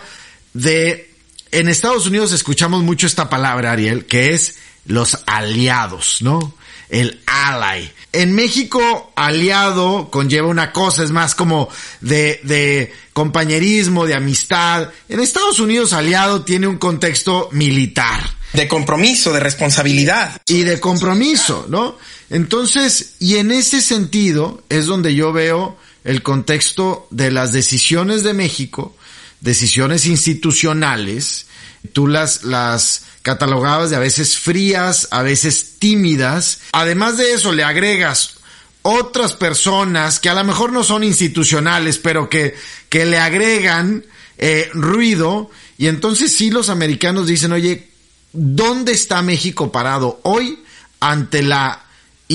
de, 0.52 1.10
en 1.50 1.68
Estados 1.68 2.06
Unidos 2.06 2.32
escuchamos 2.32 2.84
mucho 2.84 3.06
esta 3.06 3.28
palabra, 3.28 3.72
Ariel, 3.72 4.06
que 4.06 4.34
es 4.34 4.56
los 4.86 5.18
aliados, 5.26 6.18
¿no? 6.20 6.54
El 6.88 7.20
ally. 7.26 7.90
En 8.12 8.32
México, 8.34 9.12
aliado 9.16 10.08
conlleva 10.10 10.46
una 10.46 10.70
cosa, 10.70 11.02
es 11.02 11.10
más 11.10 11.34
como 11.34 11.68
de, 12.00 12.40
de 12.44 12.92
compañerismo, 13.12 14.06
de 14.06 14.14
amistad. 14.14 14.90
En 15.08 15.18
Estados 15.18 15.58
Unidos, 15.58 15.92
aliado 15.92 16.42
tiene 16.42 16.68
un 16.68 16.78
contexto 16.78 17.48
militar. 17.50 18.20
De 18.52 18.68
compromiso, 18.68 19.32
de 19.32 19.40
responsabilidad. 19.40 20.40
Y 20.46 20.62
de 20.62 20.78
compromiso, 20.78 21.66
¿no? 21.68 21.98
Entonces, 22.30 23.14
y 23.18 23.36
en 23.36 23.50
ese 23.50 23.80
sentido 23.80 24.62
es 24.68 24.86
donde 24.86 25.14
yo 25.14 25.32
veo 25.32 25.76
el 26.04 26.22
contexto 26.22 27.06
de 27.10 27.30
las 27.30 27.52
decisiones 27.52 28.22
de 28.22 28.34
México, 28.34 28.96
decisiones 29.40 30.06
institucionales, 30.06 31.46
tú 31.92 32.06
las, 32.06 32.44
las 32.44 33.04
catalogabas 33.22 33.90
de 33.90 33.96
a 33.96 34.00
veces 34.00 34.38
frías, 34.38 35.08
a 35.10 35.22
veces 35.22 35.78
tímidas. 35.78 36.60
Además 36.72 37.16
de 37.16 37.32
eso, 37.32 37.52
le 37.52 37.64
agregas 37.64 38.36
otras 38.82 39.32
personas 39.32 40.20
que 40.20 40.28
a 40.28 40.34
lo 40.34 40.44
mejor 40.44 40.72
no 40.72 40.84
son 40.84 41.04
institucionales, 41.04 41.98
pero 41.98 42.28
que, 42.28 42.54
que 42.88 43.06
le 43.06 43.18
agregan 43.18 44.04
eh, 44.36 44.68
ruido. 44.74 45.50
Y 45.78 45.86
entonces 45.86 46.34
sí 46.36 46.50
los 46.50 46.68
americanos 46.68 47.26
dicen, 47.26 47.52
oye, 47.52 47.88
¿dónde 48.32 48.92
está 48.92 49.22
México 49.22 49.72
parado 49.72 50.20
hoy 50.22 50.62
ante 51.00 51.42
la 51.42 51.83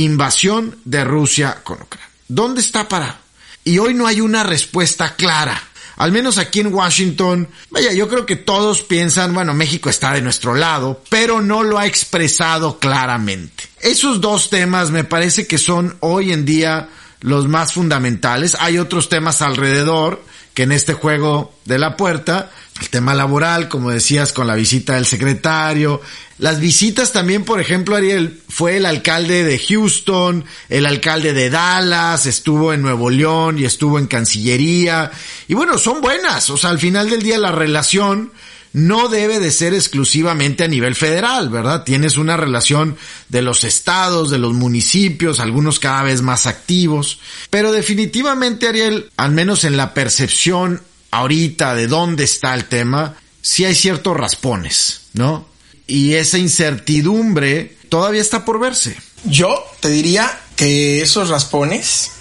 invasión 0.03 0.77
de 0.85 1.03
Rusia 1.03 1.59
con 1.63 1.81
Ucrania. 1.81 2.09
¿Dónde 2.27 2.61
está 2.61 2.87
parado? 2.87 3.15
Y 3.63 3.77
hoy 3.79 3.93
no 3.93 4.07
hay 4.07 4.21
una 4.21 4.43
respuesta 4.43 5.15
clara. 5.15 5.61
Al 5.97 6.11
menos 6.13 6.37
aquí 6.37 6.61
en 6.61 6.73
Washington, 6.73 7.49
vaya, 7.71 7.91
yo 7.91 8.07
creo 8.07 8.25
que 8.25 8.37
todos 8.37 8.83
piensan, 8.83 9.33
bueno, 9.33 9.53
México 9.53 9.89
está 9.89 10.13
de 10.13 10.21
nuestro 10.21 10.55
lado, 10.55 11.03
pero 11.09 11.41
no 11.41 11.61
lo 11.61 11.77
ha 11.77 11.85
expresado 11.85 12.79
claramente. 12.79 13.65
Esos 13.81 14.21
dos 14.21 14.49
temas 14.49 14.91
me 14.91 15.03
parece 15.03 15.45
que 15.45 15.57
son 15.57 15.97
hoy 15.99 16.31
en 16.31 16.45
día 16.45 16.87
los 17.19 17.47
más 17.49 17.73
fundamentales. 17.73 18.55
Hay 18.59 18.77
otros 18.77 19.09
temas 19.09 19.41
alrededor 19.41 20.23
que 20.59 20.63
en 20.63 20.73
este 20.73 20.91
juego 20.91 21.53
de 21.63 21.79
la 21.79 21.95
puerta, 21.95 22.51
el 22.81 22.89
tema 22.89 23.15
laboral, 23.15 23.69
como 23.69 23.91
decías, 23.91 24.33
con 24.33 24.45
la 24.45 24.55
visita 24.55 24.95
del 24.95 25.05
secretario, 25.05 26.01
las 26.37 26.59
visitas 26.59 27.13
también, 27.13 27.45
por 27.45 27.61
ejemplo, 27.61 27.95
Ariel, 27.95 28.41
fue 28.49 28.75
el 28.75 28.85
alcalde 28.85 29.45
de 29.45 29.57
Houston, 29.57 30.43
el 30.67 30.85
alcalde 30.85 31.31
de 31.31 31.49
Dallas, 31.49 32.25
estuvo 32.25 32.73
en 32.73 32.81
Nuevo 32.81 33.09
León 33.09 33.57
y 33.57 33.63
estuvo 33.63 33.99
en 33.99 34.07
Cancillería. 34.07 35.11
Y 35.47 35.53
bueno, 35.53 35.77
son 35.77 36.01
buenas. 36.01 36.49
O 36.49 36.57
sea, 36.57 36.71
al 36.71 36.79
final 36.79 37.09
del 37.09 37.21
día 37.21 37.37
la 37.37 37.53
relación 37.53 38.33
no 38.73 39.07
debe 39.07 39.39
de 39.39 39.51
ser 39.51 39.73
exclusivamente 39.73 40.63
a 40.63 40.67
nivel 40.67 40.95
federal, 40.95 41.49
¿verdad? 41.49 41.83
Tienes 41.83 42.17
una 42.17 42.37
relación 42.37 42.97
de 43.29 43.41
los 43.41 43.63
estados, 43.63 44.29
de 44.29 44.37
los 44.37 44.53
municipios, 44.53 45.39
algunos 45.39 45.79
cada 45.79 46.03
vez 46.03 46.21
más 46.21 46.47
activos. 46.47 47.19
Pero 47.49 47.71
definitivamente, 47.71 48.67
Ariel, 48.67 49.09
al 49.17 49.31
menos 49.31 49.63
en 49.63 49.77
la 49.77 49.93
percepción 49.93 50.81
ahorita 51.11 51.73
de 51.73 51.87
dónde 51.87 52.23
está 52.23 52.53
el 52.53 52.65
tema, 52.65 53.15
sí 53.41 53.65
hay 53.65 53.75
ciertos 53.75 54.15
raspones, 54.15 55.01
¿no? 55.13 55.49
y 55.89 56.13
esa 56.13 56.37
incertidumbre 56.37 57.75
todavía 57.89 58.21
está 58.21 58.45
por 58.45 58.59
verse. 58.59 58.95
Yo 59.25 59.65
te 59.81 59.89
diría 59.89 60.39
que 60.55 61.01
esos 61.01 61.29
raspones 61.29 62.11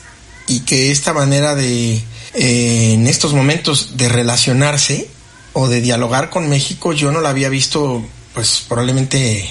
y 0.49 0.61
que 0.61 0.91
esta 0.91 1.13
manera 1.13 1.55
de, 1.55 2.03
eh, 2.35 2.93
en 2.95 3.07
estos 3.07 3.35
momentos, 3.35 3.97
de 3.99 4.09
relacionarse 4.09 5.09
o 5.61 5.69
de 5.69 5.81
dialogar 5.81 6.31
con 6.31 6.49
México, 6.49 6.93
yo 6.93 7.11
no 7.11 7.21
la 7.21 7.31
había 7.31 7.49
visto, 7.49 8.07
pues 8.33 8.65
probablemente, 8.69 9.51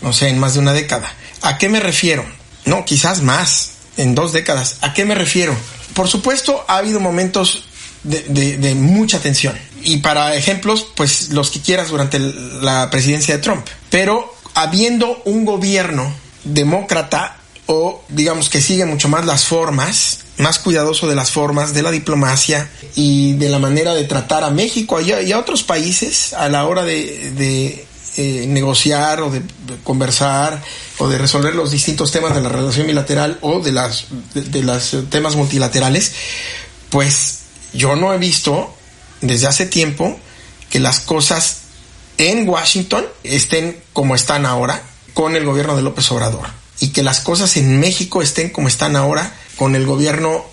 no 0.00 0.12
sé, 0.12 0.28
en 0.28 0.38
más 0.38 0.54
de 0.54 0.60
una 0.60 0.72
década. 0.72 1.12
¿A 1.42 1.58
qué 1.58 1.68
me 1.68 1.80
refiero? 1.80 2.24
No, 2.66 2.84
quizás 2.84 3.20
más, 3.20 3.72
en 3.96 4.14
dos 4.14 4.32
décadas. 4.32 4.76
¿A 4.80 4.94
qué 4.94 5.04
me 5.04 5.16
refiero? 5.16 5.52
Por 5.92 6.06
supuesto, 6.06 6.64
ha 6.68 6.76
habido 6.76 7.00
momentos 7.00 7.64
de, 8.04 8.22
de 8.58 8.74
mucha 8.76 9.18
tensión 9.18 9.58
y 9.82 9.96
para 9.96 10.36
ejemplos, 10.36 10.86
pues 10.94 11.30
los 11.30 11.50
que 11.50 11.60
quieras 11.60 11.88
durante 11.88 12.20
la 12.20 12.88
presidencia 12.90 13.34
de 13.34 13.42
Trump. 13.42 13.66
Pero 13.90 14.36
habiendo 14.54 15.20
un 15.24 15.44
gobierno 15.44 16.14
demócrata 16.44 17.38
o 17.66 18.02
digamos 18.08 18.48
que 18.50 18.60
sigue 18.60 18.84
mucho 18.84 19.08
más 19.08 19.24
las 19.24 19.44
formas, 19.46 20.20
más 20.38 20.58
cuidadoso 20.58 21.08
de 21.08 21.14
las 21.14 21.30
formas, 21.30 21.72
de 21.72 21.82
la 21.82 21.90
diplomacia 21.90 22.70
y 22.94 23.34
de 23.34 23.48
la 23.48 23.58
manera 23.58 23.94
de 23.94 24.04
tratar 24.04 24.44
a 24.44 24.50
México 24.50 25.00
y 25.00 25.32
a, 25.32 25.38
otros 25.38 25.62
países 25.62 26.34
a 26.34 26.48
la 26.48 26.66
hora 26.66 26.84
de, 26.84 27.86
eh, 28.16 28.46
negociar 28.48 29.22
o 29.22 29.30
de, 29.30 29.42
conversar 29.82 30.62
o 30.98 31.08
de 31.08 31.18
resolver 31.18 31.54
los 31.54 31.70
distintos 31.70 32.12
temas 32.12 32.34
de 32.34 32.42
la 32.42 32.48
relación 32.48 32.86
bilateral 32.86 33.38
o 33.40 33.60
de 33.60 33.72
las 33.72 34.06
de 34.34 34.62
los 34.62 34.96
temas 35.10 35.34
multilaterales, 35.36 36.12
pues 36.90 37.40
yo 37.72 37.96
no 37.96 38.12
he 38.12 38.18
visto 38.18 38.74
desde 39.20 39.46
hace 39.46 39.66
tiempo 39.66 40.18
que 40.68 40.80
las 40.80 41.00
cosas 41.00 41.62
en 42.18 42.48
Washington 42.48 43.06
estén 43.24 43.80
como 43.92 44.14
están 44.14 44.44
ahora 44.44 44.82
con 45.14 45.34
el 45.34 45.44
gobierno 45.44 45.76
de 45.76 45.82
López 45.82 46.10
Obrador 46.12 46.63
y 46.80 46.88
que 46.88 47.02
las 47.02 47.20
cosas 47.20 47.56
en 47.56 47.80
México 47.80 48.22
estén 48.22 48.50
como 48.50 48.68
están 48.68 48.96
ahora 48.96 49.34
con 49.56 49.74
el 49.74 49.86
gobierno 49.86 50.44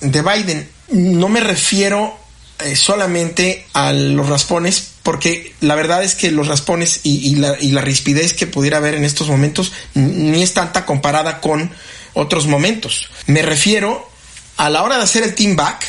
de 0.00 0.22
Biden. 0.22 0.68
No 0.90 1.28
me 1.28 1.40
refiero 1.40 2.16
eh, 2.60 2.76
solamente 2.76 3.66
a 3.72 3.92
los 3.92 4.28
raspones, 4.28 4.90
porque 5.02 5.54
la 5.60 5.74
verdad 5.74 6.04
es 6.04 6.14
que 6.14 6.30
los 6.30 6.48
raspones 6.48 7.00
y, 7.04 7.36
la, 7.36 7.56
y 7.58 7.70
la 7.70 7.80
rispidez 7.80 8.34
que 8.34 8.46
pudiera 8.46 8.78
haber 8.78 8.94
en 8.94 9.04
estos 9.04 9.28
momentos 9.28 9.72
ni 9.94 10.42
es 10.42 10.52
tanta 10.52 10.84
comparada 10.84 11.40
con 11.40 11.70
otros 12.12 12.46
momentos. 12.46 13.08
Me 13.26 13.42
refiero 13.42 14.08
a 14.56 14.68
la 14.68 14.82
hora 14.82 14.98
de 14.98 15.04
hacer 15.04 15.22
el 15.22 15.34
team 15.34 15.56
back, 15.56 15.86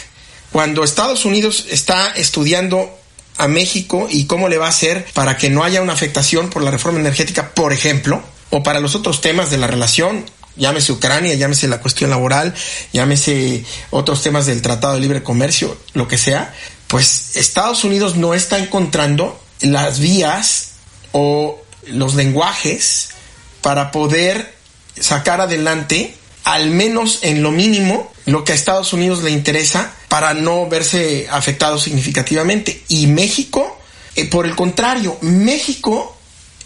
cuando 0.51 0.83
Estados 0.83 1.25
Unidos 1.25 1.65
está 1.69 2.11
estudiando 2.11 2.97
a 3.37 3.47
México 3.47 4.07
y 4.09 4.25
cómo 4.25 4.49
le 4.49 4.57
va 4.57 4.67
a 4.67 4.69
hacer 4.69 5.05
para 5.13 5.37
que 5.37 5.49
no 5.49 5.63
haya 5.63 5.81
una 5.81 5.93
afectación 5.93 6.49
por 6.49 6.63
la 6.63 6.71
reforma 6.71 6.99
energética, 6.99 7.53
por 7.53 7.73
ejemplo, 7.73 8.21
o 8.51 8.61
para 8.63 8.79
los 8.79 8.95
otros 8.95 9.21
temas 9.21 9.49
de 9.49 9.57
la 9.57 9.67
relación, 9.67 10.25
llámese 10.55 10.91
Ucrania, 10.91 11.33
llámese 11.33 11.67
la 11.67 11.79
cuestión 11.79 12.09
laboral, 12.09 12.53
llámese 12.93 13.65
otros 13.89 14.21
temas 14.21 14.45
del 14.45 14.61
Tratado 14.61 14.93
de 14.93 14.99
Libre 14.99 15.23
Comercio, 15.23 15.77
lo 15.93 16.07
que 16.07 16.17
sea, 16.17 16.53
pues 16.87 17.37
Estados 17.37 17.83
Unidos 17.83 18.17
no 18.17 18.33
está 18.33 18.59
encontrando 18.59 19.41
las 19.61 19.99
vías 19.99 20.73
o 21.13 21.59
los 21.87 22.15
lenguajes 22.15 23.09
para 23.61 23.91
poder 23.91 24.53
sacar 24.99 25.41
adelante, 25.41 26.15
al 26.43 26.69
menos 26.69 27.19
en 27.21 27.43
lo 27.43 27.51
mínimo, 27.51 28.11
lo 28.25 28.43
que 28.43 28.51
a 28.51 28.55
Estados 28.55 28.93
Unidos 28.93 29.23
le 29.23 29.31
interesa 29.31 29.93
para 30.09 30.33
no 30.33 30.67
verse 30.67 31.27
afectado 31.31 31.79
significativamente. 31.79 32.83
Y 32.89 33.07
México, 33.07 33.79
eh, 34.15 34.25
por 34.25 34.45
el 34.45 34.55
contrario, 34.55 35.17
México 35.21 36.17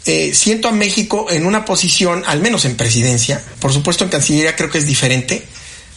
eh, 0.06 0.34
siento 0.34 0.68
a 0.68 0.72
México 0.72 1.28
en 1.30 1.46
una 1.46 1.66
posición, 1.66 2.24
al 2.28 2.40
menos 2.40 2.66
en 2.66 2.76
presidencia, 2.76 3.44
por 3.60 3.74
supuesto 3.74 4.04
en 4.04 4.10
Cancillería 4.10 4.56
creo 4.56 4.70
que 4.70 4.78
es 4.78 4.86
diferente 4.86 5.46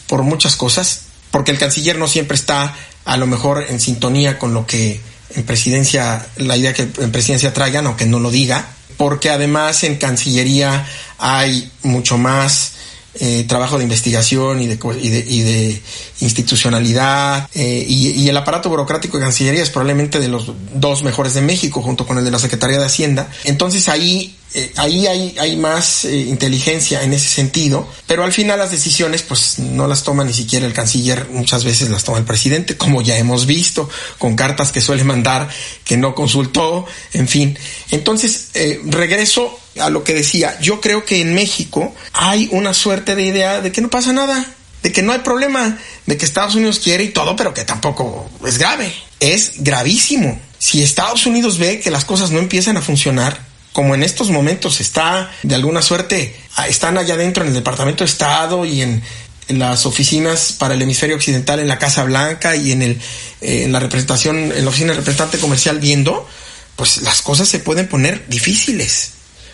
por 0.07 0.23
muchas 0.23 0.57
cosas, 0.57 1.03
porque 1.31 1.51
el 1.51 1.59
canciller 1.59 1.99
no 1.99 2.09
siempre 2.09 2.35
está 2.35 2.75
a 3.05 3.17
lo 3.17 3.27
mejor 3.27 3.67
en 3.69 3.81
sintonía 3.81 4.39
con 4.39 4.55
lo 4.55 4.67
que 4.67 5.01
en 5.35 5.45
presidencia, 5.45 6.27
la 6.37 6.57
idea 6.57 6.73
que 6.73 6.83
en 6.83 7.13
presidencia 7.13 7.53
traigan, 7.53 7.87
aunque 7.87 8.07
no 8.07 8.19
lo 8.19 8.31
diga, 8.31 8.71
porque 8.97 9.31
además 9.31 9.85
en 9.85 9.97
Cancillería 9.97 10.87
hay 11.19 11.71
mucho 11.83 12.19
más 12.19 12.73
eh, 13.21 13.45
trabajo 13.49 13.79
de 13.79 13.85
investigación 13.85 14.61
y 14.61 14.67
de, 14.67 14.79
y 15.01 15.09
de, 15.09 15.25
y 15.29 15.41
de 15.43 15.83
institucionalidad 16.21 17.49
eh, 17.55 17.85
y, 17.87 18.11
y, 18.11 18.29
el 18.29 18.37
aparato 18.37 18.69
burocrático 18.69 19.19
de 19.19 19.25
Cancillería 19.25 19.63
es 19.63 19.71
probablemente 19.71 20.21
de 20.21 20.29
los 20.29 20.53
dos 20.75 21.03
mejores 21.03 21.35
de 21.35 21.41
México 21.41 21.83
junto 21.83 22.07
con 22.07 22.19
el 22.19 22.25
de 22.25 22.31
la 22.31 22.39
Secretaría 22.39 22.79
de 22.79 22.85
Hacienda. 22.87 23.29
Entonces 23.45 23.89
ahí 23.89 24.37
eh, 24.55 24.73
ahí 24.77 25.07
hay, 25.07 25.37
hay 25.39 25.57
más 25.57 26.07
eh, 26.07 26.17
inteligencia 26.17 27.03
en 27.03 27.13
ese 27.13 27.29
sentido, 27.29 27.87
pero 28.07 28.25
al 28.25 28.33
final 28.33 28.59
las 28.59 28.71
decisiones 28.71 29.23
pues 29.23 29.59
no 29.59 29.87
las 29.87 30.05
toma 30.05 30.25
ni 30.25 30.33
siquiera 30.33 30.67
el 30.67 30.73
canciller, 30.73 31.29
muchas 31.31 31.65
veces 31.65 31.91
las 31.91 32.03
toma 32.03 32.17
el 32.17 32.25
presidente, 32.25 32.77
como 32.77 33.03
ya 33.03 33.19
hemos 33.19 33.45
visto, 33.45 33.91
con 34.17 34.37
cartas 34.37 34.73
que 34.73 34.81
suele 34.81 35.05
mandar 35.05 35.51
que 35.85 35.99
no 35.99 36.15
consultó, 36.15 36.87
en 37.13 37.29
fin. 37.29 37.59
Entonces, 37.91 38.49
eh, 38.55 38.81
regreso 38.87 39.61
a 39.81 39.91
lo 39.91 40.03
que 40.03 40.15
decía, 40.15 40.59
yo 40.61 40.81
creo 40.81 41.05
que 41.05 41.21
en 41.21 41.35
México 41.35 41.95
hay 42.15 42.49
una 42.51 42.73
suerte 42.73 43.15
de 43.15 43.25
idea 43.25 43.61
de 43.61 43.71
que 43.71 43.83
no 43.83 43.91
pasa 43.91 44.15
nada, 44.15 44.47
de 44.83 44.93
que 44.93 45.03
no 45.03 45.13
hay 45.13 45.19
problema, 45.19 45.79
de 46.07 46.17
que 46.17 46.25
Estados 46.25 46.55
Unidos 46.55 46.81
quiere 46.81 47.05
y 47.05 47.09
todo, 47.09 47.37
pero 47.37 47.53
que 47.53 47.65
tampoco 47.65 48.31
es 48.47 48.57
grave, 48.57 48.95
es 49.21 49.53
gravísimo. 49.59 50.41
Si 50.59 50.83
Estados 50.83 51.27
Unidos 51.27 51.59
ve 51.59 51.81
que 51.81 51.91
las 51.91 52.07
cosas 52.07 52.31
no 52.31 52.39
empiezan 52.39 52.79
a 52.79 52.83
funcionar, 52.83 53.48
como 53.79 53.95
en 53.95 54.03
estos 54.03 54.31
momentos 54.31 54.81
está 54.81 55.31
de 55.45 55.55
alguna 55.55 55.83
suerte, 55.83 56.35
están 56.69 56.99
allá 56.99 57.15
adentro 57.15 57.45
en 57.45 57.51
el 57.51 57.55
Departamento 57.55 58.03
de 58.03 58.11
Estado 58.11 58.65
y 58.65 58.83
en, 58.83 59.05
las 59.47 59.87
oficinas 59.87 60.51
para 60.51 60.75
el 60.75 60.83
hemisferio 60.83 61.15
occidental 61.15 61.61
en 61.61 61.69
la 61.69 61.79
Casa 61.79 62.03
Blanca 62.03 62.57
y 62.57 62.73
en, 62.73 62.83
el, 62.83 63.01
eh, 63.41 63.63
en 63.63 63.71
la 63.71 63.79
representación, 63.79 64.51
en 64.51 64.65
la 64.65 64.69
oficina 64.69 64.91
de 64.91 64.99
representante 64.99 65.39
comercial 65.39 65.79
viendo, 65.79 66.29
pues 66.75 67.03
las 67.03 67.23
cosas 67.23 67.49
se 67.49 67.61
pueden 67.61 67.87
poner 67.87 68.27
difíciles 68.27 69.13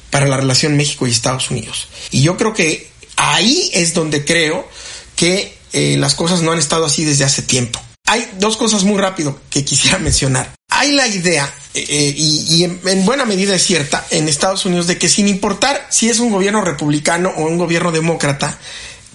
para 0.09 0.27
la 0.27 0.39
relación 0.39 0.75
México 0.75 1.07
y 1.07 1.11
Estados 1.11 1.51
Unidos. 1.51 1.89
Y 2.11 2.23
yo 2.23 2.39
creo 2.39 2.55
que 2.55 2.89
ahí 3.17 3.69
es 3.75 3.93
donde 3.93 4.25
creo 4.25 4.67
que 5.17 5.55
eh, 5.75 5.97
las 5.99 6.15
cosas 6.15 6.41
no 6.41 6.51
han 6.51 6.59
estado 6.59 6.87
así 6.87 7.05
desde 7.05 7.25
hace 7.25 7.43
tiempo. 7.43 7.79
Hay 8.07 8.27
dos 8.39 8.57
cosas 8.57 8.85
muy 8.85 8.99
rápido 8.99 9.39
que 9.51 9.67
quisiera 9.67 9.99
mencionar. 10.09 10.51
Hay 10.85 10.93
la 10.93 11.09
idea 11.09 11.51
eh, 11.73 12.15
y, 12.15 12.45
y 12.47 12.65
en, 12.65 12.79
en, 12.85 13.07
buena 13.07 13.25
medida 13.25 13.55
es 13.55 13.63
cierta 13.63 14.05
en 14.11 14.29
Estados 14.29 14.67
Unidos 14.67 14.87
de 14.87 14.99
que 14.99 15.09
sin 15.09 15.29
importar 15.29 15.87
si 15.89 16.11
es 16.11 16.19
un 16.19 16.31
gobierno 16.31 16.61
republicano 16.61 17.33
o 17.39 17.47
un 17.47 17.57
gobierno 17.57 17.91
demócrata, 17.91 18.59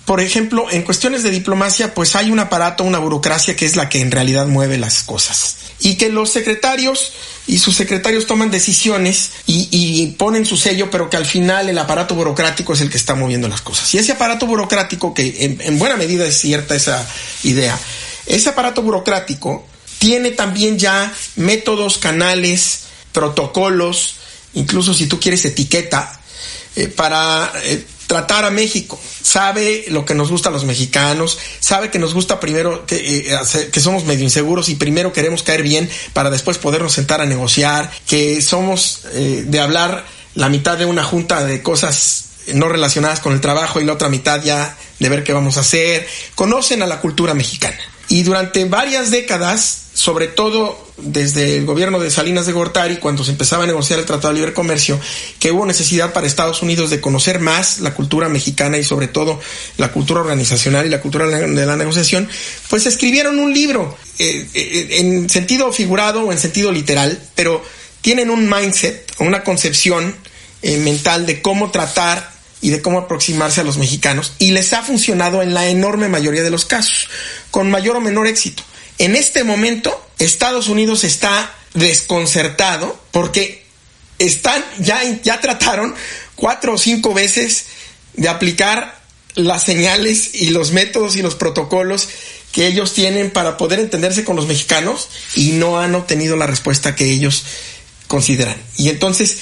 por 0.05 0.19
ejemplo, 0.19 0.65
en 0.71 0.81
cuestiones 0.81 1.21
de 1.21 1.29
diplomacia, 1.29 1.93
pues 1.93 2.15
hay 2.15 2.31
un 2.31 2.39
aparato, 2.39 2.83
una 2.83 2.97
burocracia 2.97 3.55
que 3.55 3.67
es 3.67 3.75
la 3.75 3.87
que 3.87 4.01
en 4.01 4.09
realidad 4.09 4.47
mueve 4.47 4.79
las 4.79 5.03
cosas. 5.03 5.57
Y 5.79 5.97
que 5.97 6.09
los 6.09 6.31
secretarios 6.31 7.13
y 7.45 7.59
sus 7.59 7.75
secretarios 7.75 8.25
toman 8.25 8.49
decisiones 8.49 9.29
y, 9.45 10.07
ponen 10.17 10.47
su 10.47 10.57
sello, 10.57 10.89
pero 10.89 11.07
que 11.07 11.17
al 11.17 11.27
final 11.27 11.69
el 11.69 11.77
aparato 11.77 12.15
burocrático 12.15 12.73
es 12.73 12.81
el 12.81 12.89
que 12.89 12.97
está 12.97 13.13
moviendo 13.13 13.47
las 13.47 13.61
cosas. 13.61 13.93
Y 13.93 13.99
ese 13.99 14.13
aparato 14.13 14.47
burocrático, 14.47 15.13
que 15.13 15.55
en 15.59 15.77
buena 15.77 15.97
medida 15.97 16.25
es 16.25 16.39
cierta 16.39 16.75
esa 16.75 17.07
idea, 17.43 17.77
ese 18.25 18.49
aparato 18.49 18.81
burocrático 18.81 19.67
tiene 19.99 20.31
también 20.31 20.79
ya 20.79 21.13
métodos, 21.35 21.97
canales, 21.97 22.85
protocolos, 23.11 24.15
incluso 24.53 24.93
si 24.93 25.07
tú 25.07 25.19
quieres 25.19 25.45
etiqueta, 25.45 26.19
eh, 26.75 26.87
para 26.87 27.51
eh, 27.63 27.85
tratar 28.09 28.43
a 28.43 28.49
México. 28.49 28.99
Sabe 29.21 29.85
lo 29.89 30.03
que 30.03 30.15
nos 30.15 30.31
gusta 30.31 30.49
a 30.49 30.51
los 30.51 30.65
mexicanos, 30.65 31.37
sabe 31.59 31.91
que 31.91 31.99
nos 31.99 32.15
gusta 32.15 32.39
primero, 32.39 32.83
que, 32.87 32.95
eh, 33.19 33.69
que 33.71 33.79
somos 33.79 34.03
medio 34.05 34.23
inseguros 34.23 34.67
y 34.69 34.75
primero 34.75 35.13
queremos 35.13 35.43
caer 35.43 35.61
bien 35.61 35.87
para 36.13 36.31
después 36.31 36.57
podernos 36.57 36.91
sentar 36.91 37.21
a 37.21 37.27
negociar, 37.27 37.91
que 38.07 38.41
somos 38.41 39.01
eh, 39.13 39.43
de 39.45 39.59
hablar 39.59 40.05
la 40.33 40.49
mitad 40.49 40.75
de 40.75 40.85
una 40.85 41.03
junta 41.03 41.45
de 41.45 41.61
cosas 41.61 42.29
no 42.55 42.67
relacionadas 42.67 43.19
con 43.19 43.33
el 43.33 43.41
trabajo 43.41 43.79
y 43.79 43.85
la 43.85 43.93
otra 43.93 44.09
mitad 44.09 44.41
ya 44.41 44.75
de 44.97 45.07
ver 45.07 45.23
qué 45.23 45.31
vamos 45.31 45.57
a 45.57 45.59
hacer. 45.59 46.07
Conocen 46.33 46.81
a 46.81 46.87
la 46.87 47.01
cultura 47.01 47.35
mexicana. 47.35 47.77
Y 48.07 48.23
durante 48.23 48.65
varias 48.65 49.11
décadas, 49.11 49.88
sobre 49.99 50.27
todo 50.27 50.79
desde 50.95 51.57
el 51.57 51.65
gobierno 51.65 51.99
de 51.99 52.09
Salinas 52.09 52.45
de 52.45 52.53
Gortari, 52.53 52.97
cuando 52.99 53.25
se 53.25 53.31
empezaba 53.31 53.65
a 53.65 53.67
negociar 53.67 53.99
el 53.99 54.05
Tratado 54.05 54.29
de 54.29 54.39
Libre 54.39 54.53
Comercio, 54.53 54.97
que 55.39 55.51
hubo 55.51 55.65
necesidad 55.65 56.13
para 56.13 56.25
Estados 56.25 56.61
Unidos 56.61 56.89
de 56.89 57.01
conocer 57.01 57.41
más 57.41 57.79
la 57.81 57.93
cultura 57.93 58.29
mexicana 58.29 58.77
y 58.77 58.85
sobre 58.85 59.09
todo 59.09 59.41
la 59.75 59.91
cultura 59.91 60.21
organizacional 60.21 60.85
y 60.85 60.89
la 60.89 61.01
cultura 61.01 61.27
de 61.27 61.65
la 61.65 61.75
negociación, 61.75 62.29
pues 62.69 62.85
escribieron 62.85 63.39
un 63.39 63.53
libro 63.53 63.97
eh, 64.19 64.47
eh, 64.53 64.87
en 64.99 65.29
sentido 65.29 65.69
figurado 65.73 66.23
o 66.23 66.31
en 66.31 66.39
sentido 66.39 66.71
literal, 66.71 67.21
pero 67.35 67.61
tienen 67.99 68.29
un 68.29 68.49
mindset, 68.49 69.11
una 69.19 69.43
concepción 69.43 70.15
eh, 70.61 70.77
mental 70.77 71.25
de 71.25 71.41
cómo 71.41 71.71
tratar 71.71 72.31
y 72.61 72.69
de 72.69 72.81
cómo 72.81 72.99
aproximarse 72.99 73.59
a 73.59 73.65
los 73.65 73.77
mexicanos 73.77 74.31
y 74.39 74.51
les 74.51 74.71
ha 74.71 74.81
funcionado 74.81 75.41
en 75.41 75.53
la 75.53 75.67
enorme 75.67 76.07
mayoría 76.07 76.43
de 76.43 76.51
los 76.51 76.63
casos, 76.63 77.09
con 77.51 77.69
mayor 77.69 77.97
o 77.97 78.01
menor 78.01 78.27
éxito. 78.27 78.63
En 78.99 79.15
este 79.15 79.43
momento, 79.43 80.07
Estados 80.19 80.67
Unidos 80.67 81.03
está 81.03 81.55
desconcertado 81.73 82.99
porque 83.11 83.65
están, 84.19 84.63
ya, 84.79 85.01
ya 85.23 85.39
trataron 85.39 85.95
cuatro 86.35 86.73
o 86.73 86.77
cinco 86.77 87.13
veces 87.13 87.65
de 88.13 88.27
aplicar 88.27 88.99
las 89.35 89.63
señales 89.63 90.35
y 90.35 90.49
los 90.49 90.71
métodos 90.71 91.15
y 91.15 91.21
los 91.21 91.35
protocolos 91.35 92.09
que 92.51 92.67
ellos 92.67 92.93
tienen 92.93 93.31
para 93.31 93.57
poder 93.57 93.79
entenderse 93.79 94.25
con 94.25 94.35
los 94.35 94.47
mexicanos 94.47 95.07
y 95.35 95.51
no 95.51 95.79
han 95.79 95.95
obtenido 95.95 96.35
la 96.35 96.47
respuesta 96.47 96.95
que 96.95 97.05
ellos 97.09 97.45
consideran. 98.07 98.57
Y 98.75 98.89
entonces 98.89 99.37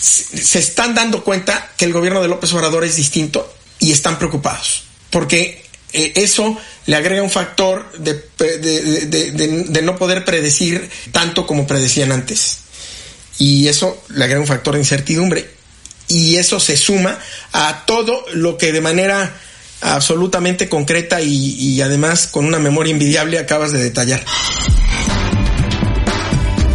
se 0.00 0.58
están 0.58 0.94
dando 0.94 1.22
cuenta 1.22 1.72
que 1.76 1.84
el 1.84 1.92
gobierno 1.92 2.22
de 2.22 2.28
López 2.28 2.52
Obrador 2.54 2.84
es 2.84 2.96
distinto 2.96 3.54
y 3.78 3.92
están 3.92 4.18
preocupados. 4.18 4.84
Porque 5.10 5.65
eh, 5.96 6.12
eso 6.16 6.58
le 6.84 6.94
agrega 6.94 7.22
un 7.22 7.30
factor 7.30 7.90
de, 7.98 8.22
de, 8.36 9.06
de, 9.06 9.64
de, 9.66 9.82
no 9.82 9.96
poder 9.96 10.26
predecir 10.26 10.90
tanto 11.10 11.46
como 11.46 11.66
predecían 11.66 12.12
antes. 12.12 12.58
Y 13.38 13.66
eso 13.68 14.02
le 14.10 14.24
agrega 14.24 14.40
un 14.40 14.46
factor 14.46 14.74
de 14.74 14.80
incertidumbre. 14.80 15.50
Y 16.08 16.36
eso 16.36 16.60
se 16.60 16.76
suma 16.76 17.18
a 17.52 17.84
todo 17.86 18.26
lo 18.34 18.58
que 18.58 18.72
de 18.72 18.82
manera 18.82 19.34
absolutamente 19.80 20.68
concreta 20.68 21.22
y, 21.22 21.54
y 21.54 21.80
además 21.80 22.26
con 22.26 22.44
una 22.44 22.58
memoria 22.58 22.92
envidiable 22.92 23.38
acabas 23.38 23.72
de 23.72 23.82
detallar. 23.82 24.22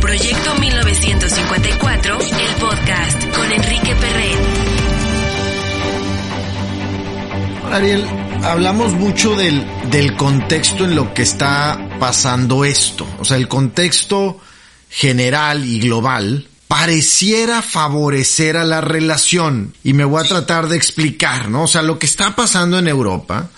Proyecto 0.01 0.55
1954, 0.55 2.19
el 2.19 2.55
podcast 2.55 3.35
con 3.35 3.51
Enrique 3.51 3.95
Perret. 3.95 4.71
Ariel, 7.71 8.05
hablamos 8.43 8.93
mucho 8.93 9.35
del, 9.35 9.65
del 9.89 10.15
contexto 10.15 10.85
en 10.85 10.95
lo 10.95 11.13
que 11.13 11.21
está 11.21 11.97
pasando 11.99 12.65
esto. 12.65 13.07
O 13.19 13.25
sea, 13.25 13.37
el 13.37 13.47
contexto 13.47 14.39
general 14.89 15.65
y 15.65 15.79
global 15.79 16.47
pareciera 16.67 17.61
favorecer 17.61 18.57
a 18.57 18.63
la 18.63 18.81
relación. 18.81 19.73
Y 19.83 19.93
me 19.93 20.05
voy 20.05 20.23
a 20.23 20.27
tratar 20.27 20.69
de 20.69 20.77
explicar, 20.77 21.49
¿no? 21.49 21.63
O 21.63 21.67
sea, 21.67 21.81
lo 21.81 21.99
que 21.99 22.05
está 22.05 22.35
pasando 22.35 22.79
en 22.79 22.87
Europa, 22.87 23.49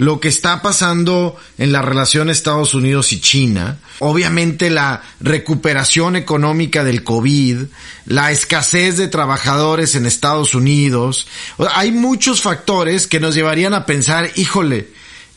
lo 0.00 0.18
que 0.18 0.28
está 0.28 0.62
pasando 0.62 1.36
en 1.58 1.72
la 1.72 1.82
relación 1.82 2.30
Estados 2.30 2.72
Unidos 2.72 3.12
y 3.12 3.20
China, 3.20 3.80
obviamente 3.98 4.70
la 4.70 5.02
recuperación 5.20 6.16
económica 6.16 6.84
del 6.84 7.04
COVID, 7.04 7.64
la 8.06 8.30
escasez 8.30 8.96
de 8.96 9.08
trabajadores 9.08 9.94
en 9.96 10.06
Estados 10.06 10.54
Unidos, 10.54 11.28
hay 11.74 11.92
muchos 11.92 12.40
factores 12.40 13.06
que 13.06 13.20
nos 13.20 13.34
llevarían 13.34 13.74
a 13.74 13.84
pensar, 13.84 14.30
híjole, 14.36 14.88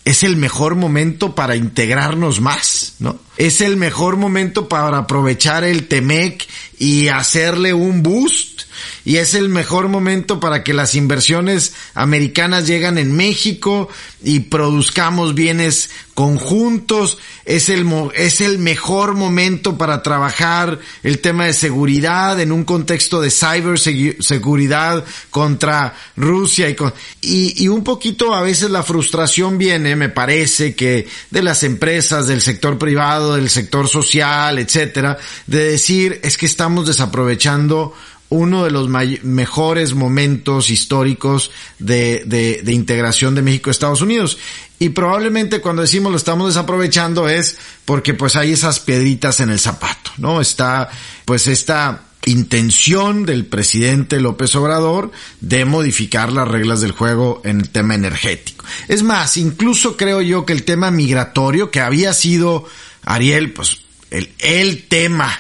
es 0.06 0.24
el 0.24 0.38
mejor 0.38 0.76
momento 0.76 1.36
para 1.36 1.58
integrarnos 1.58 2.40
más, 2.40 2.94
¿no? 3.00 3.20
Es 3.36 3.60
el 3.60 3.76
mejor 3.76 4.16
momento 4.16 4.70
para 4.70 4.98
aprovechar 5.00 5.66
el 5.66 5.90
Temec 5.90 6.48
y 6.80 7.10
hacerle 7.10 7.74
un 7.74 8.02
boost 8.02 8.62
y 9.06 9.18
es 9.18 9.34
el 9.34 9.50
mejor 9.50 9.90
momento 9.90 10.40
para 10.40 10.64
que 10.64 10.74
las 10.74 10.96
inversiones 10.96 11.74
americanas 11.94 12.68
llegan 12.68 12.98
en 12.98 13.16
México 13.16 13.90
y 14.24 14.42
produzcamos 14.42 15.36
bienes 15.36 15.90
conjuntos, 16.14 17.18
es 17.46 17.70
el, 17.70 17.86
es 18.14 18.40
el 18.42 18.60
mejor 18.60 19.16
momento 19.16 19.78
para 19.78 20.04
trabajar 20.04 20.80
el 21.02 21.20
tema 21.20 21.46
de 21.46 21.54
seguridad 21.54 22.40
en 22.40 22.52
un 22.52 22.64
contexto 22.64 23.20
de 23.20 23.32
ciberseguridad 23.32 25.04
contra 25.32 25.96
Rusia 26.16 26.70
y, 26.70 26.76
con, 26.76 26.94
y, 27.22 27.64
y 27.64 27.68
un 27.68 27.84
poquito 27.84 28.34
a 28.36 28.42
veces 28.42 28.70
la 28.70 28.84
frustración 28.84 29.58
viene, 29.58 29.96
me 29.96 30.10
parece, 30.10 30.76
que 30.76 31.08
de 31.32 31.42
las 31.42 31.64
empresas, 31.64 32.28
del 32.28 32.42
sector 32.42 32.78
privado, 32.78 33.36
del 33.36 33.50
sector 33.50 33.88
social, 33.88 34.60
etcétera, 34.60 35.18
de 35.48 35.64
decir 35.64 36.20
es 36.24 36.38
que 36.38 36.46
estamos 36.46 36.88
desaprovechando 36.88 37.94
uno 38.34 38.64
de 38.64 38.72
los 38.72 38.90
mejores 38.90 39.94
momentos 39.94 40.72
históricos 40.72 41.52
de, 41.78 42.24
de, 42.26 42.62
de, 42.64 42.72
integración 42.74 43.36
de 43.36 43.44
México 43.44 43.70
a 43.70 43.72
Estados 43.72 44.02
Unidos. 44.02 44.40
Y 44.80 44.90
probablemente 44.90 45.62
cuando 45.62 45.84
decimos 45.84 46.12
lo 46.12 46.18
estamos 46.18 46.48
desaprovechando 46.48 47.30
es 47.30 47.58
porque 47.86 48.16
pues 48.16 48.36
hay 48.36 48.54
esas 48.54 48.80
piedritas 48.80 49.40
en 49.40 49.52
el 49.52 49.60
zapato, 49.60 50.12
¿no? 50.18 50.42
Está 50.42 50.90
pues 51.26 51.46
esta 51.46 52.06
intención 52.26 53.24
del 53.24 53.46
presidente 53.46 54.20
López 54.20 54.56
Obrador 54.56 55.12
de 55.40 55.66
modificar 55.66 56.32
las 56.32 56.48
reglas 56.48 56.82
del 56.82 56.92
juego 56.92 57.40
en 57.46 57.62
el 57.62 57.70
tema 57.70 57.94
energético. 57.94 58.66
Es 58.88 59.04
más, 59.04 59.38
incluso 59.38 59.96
creo 59.96 60.22
yo 60.22 60.44
que 60.44 60.54
el 60.54 60.64
tema 60.64 60.90
migratorio, 60.90 61.70
que 61.70 61.82
había 61.82 62.14
sido, 62.14 62.66
Ariel, 63.04 63.54
pues 63.54 63.82
el, 64.10 64.34
el 64.40 64.88
tema 64.88 65.40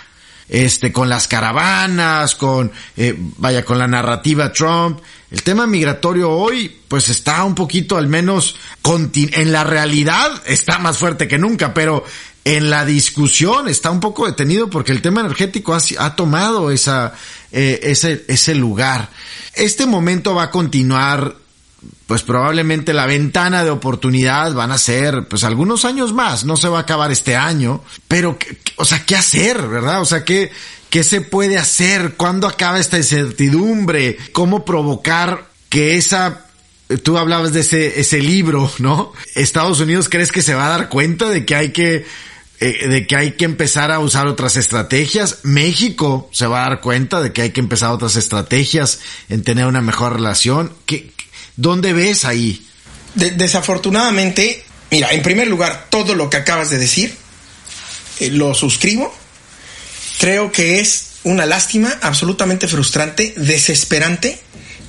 este, 0.49 0.91
con 0.91 1.09
las 1.09 1.27
caravanas, 1.27 2.35
con, 2.35 2.71
eh, 2.97 3.15
vaya, 3.37 3.63
con 3.63 3.77
la 3.77 3.87
narrativa 3.87 4.51
Trump. 4.51 4.99
El 5.31 5.43
tema 5.43 5.65
migratorio 5.65 6.29
hoy, 6.29 6.81
pues 6.87 7.09
está 7.09 7.43
un 7.43 7.55
poquito 7.55 7.97
al 7.97 8.07
menos, 8.07 8.55
en 8.83 9.51
la 9.51 9.63
realidad 9.63 10.29
está 10.45 10.77
más 10.79 10.97
fuerte 10.97 11.27
que 11.27 11.37
nunca, 11.37 11.73
pero 11.73 12.05
en 12.45 12.69
la 12.69 12.85
discusión 12.85 13.67
está 13.67 13.89
un 13.89 13.99
poco 13.99 14.25
detenido 14.25 14.69
porque 14.69 14.91
el 14.91 15.01
tema 15.01 15.21
energético 15.21 15.75
ha, 15.97 16.15
tomado 16.15 16.71
esa, 16.71 17.13
eh, 17.51 17.79
ese, 17.83 18.25
ese 18.27 18.53
lugar. 18.53 19.09
Este 19.53 19.85
momento 19.85 20.35
va 20.35 20.43
a 20.43 20.51
continuar 20.51 21.35
pues 22.07 22.23
probablemente 22.23 22.93
la 22.93 23.05
ventana 23.05 23.63
de 23.63 23.69
oportunidad 23.69 24.53
van 24.53 24.71
a 24.71 24.77
ser 24.77 25.27
pues 25.27 25.43
algunos 25.43 25.85
años 25.85 26.13
más, 26.13 26.43
no 26.45 26.57
se 26.57 26.67
va 26.67 26.79
a 26.79 26.81
acabar 26.81 27.11
este 27.11 27.35
año, 27.35 27.81
pero 28.07 28.37
o 28.75 28.85
sea, 28.85 29.05
¿qué 29.05 29.15
hacer, 29.15 29.67
verdad? 29.67 30.01
O 30.01 30.05
sea, 30.05 30.25
¿qué, 30.25 30.51
qué 30.89 31.03
se 31.03 31.21
puede 31.21 31.57
hacer? 31.57 32.15
¿Cuándo 32.15 32.47
acaba 32.47 32.79
esta 32.79 32.97
incertidumbre? 32.97 34.17
¿Cómo 34.31 34.65
provocar 34.65 35.47
que 35.69 35.95
esa 35.95 36.45
tú 37.01 37.17
hablabas 37.17 37.53
de 37.53 37.61
ese, 37.61 37.99
ese 37.99 38.19
libro, 38.19 38.69
¿no? 38.79 39.13
Estados 39.35 39.79
Unidos 39.79 40.09
crees 40.09 40.31
que 40.31 40.41
se 40.41 40.53
va 40.53 40.67
a 40.67 40.77
dar 40.77 40.89
cuenta 40.89 41.29
de 41.29 41.45
que 41.45 41.55
hay 41.55 41.71
que 41.71 42.05
eh, 42.59 42.87
de 42.87 43.07
que 43.07 43.15
hay 43.15 43.31
que 43.31 43.45
empezar 43.45 43.91
a 43.91 43.99
usar 43.99 44.27
otras 44.27 44.57
estrategias. 44.57 45.39
México 45.43 46.29
se 46.31 46.47
va 46.47 46.65
a 46.65 46.69
dar 46.69 46.81
cuenta 46.81 47.21
de 47.21 47.33
que 47.33 47.41
hay 47.41 47.49
que 47.49 47.59
empezar 47.59 47.91
otras 47.91 48.15
estrategias 48.15 48.99
en 49.29 49.43
tener 49.43 49.65
una 49.65 49.81
mejor 49.81 50.13
relación. 50.13 50.71
¿Qué, 50.85 51.11
¿Dónde 51.55 51.93
ves 51.93 52.25
ahí? 52.25 52.67
desafortunadamente, 53.15 54.63
mira, 54.89 55.11
en 55.11 55.21
primer 55.21 55.47
lugar, 55.47 55.85
todo 55.91 56.15
lo 56.15 56.31
que 56.31 56.37
acabas 56.37 56.71
de 56.71 56.79
decir, 56.79 57.15
eh, 58.19 58.31
lo 58.31 58.53
suscribo. 58.55 59.13
Creo 60.19 60.51
que 60.51 60.79
es 60.79 61.11
una 61.23 61.45
lástima, 61.45 61.93
absolutamente 62.01 62.67
frustrante, 62.67 63.33
desesperante, 63.37 64.39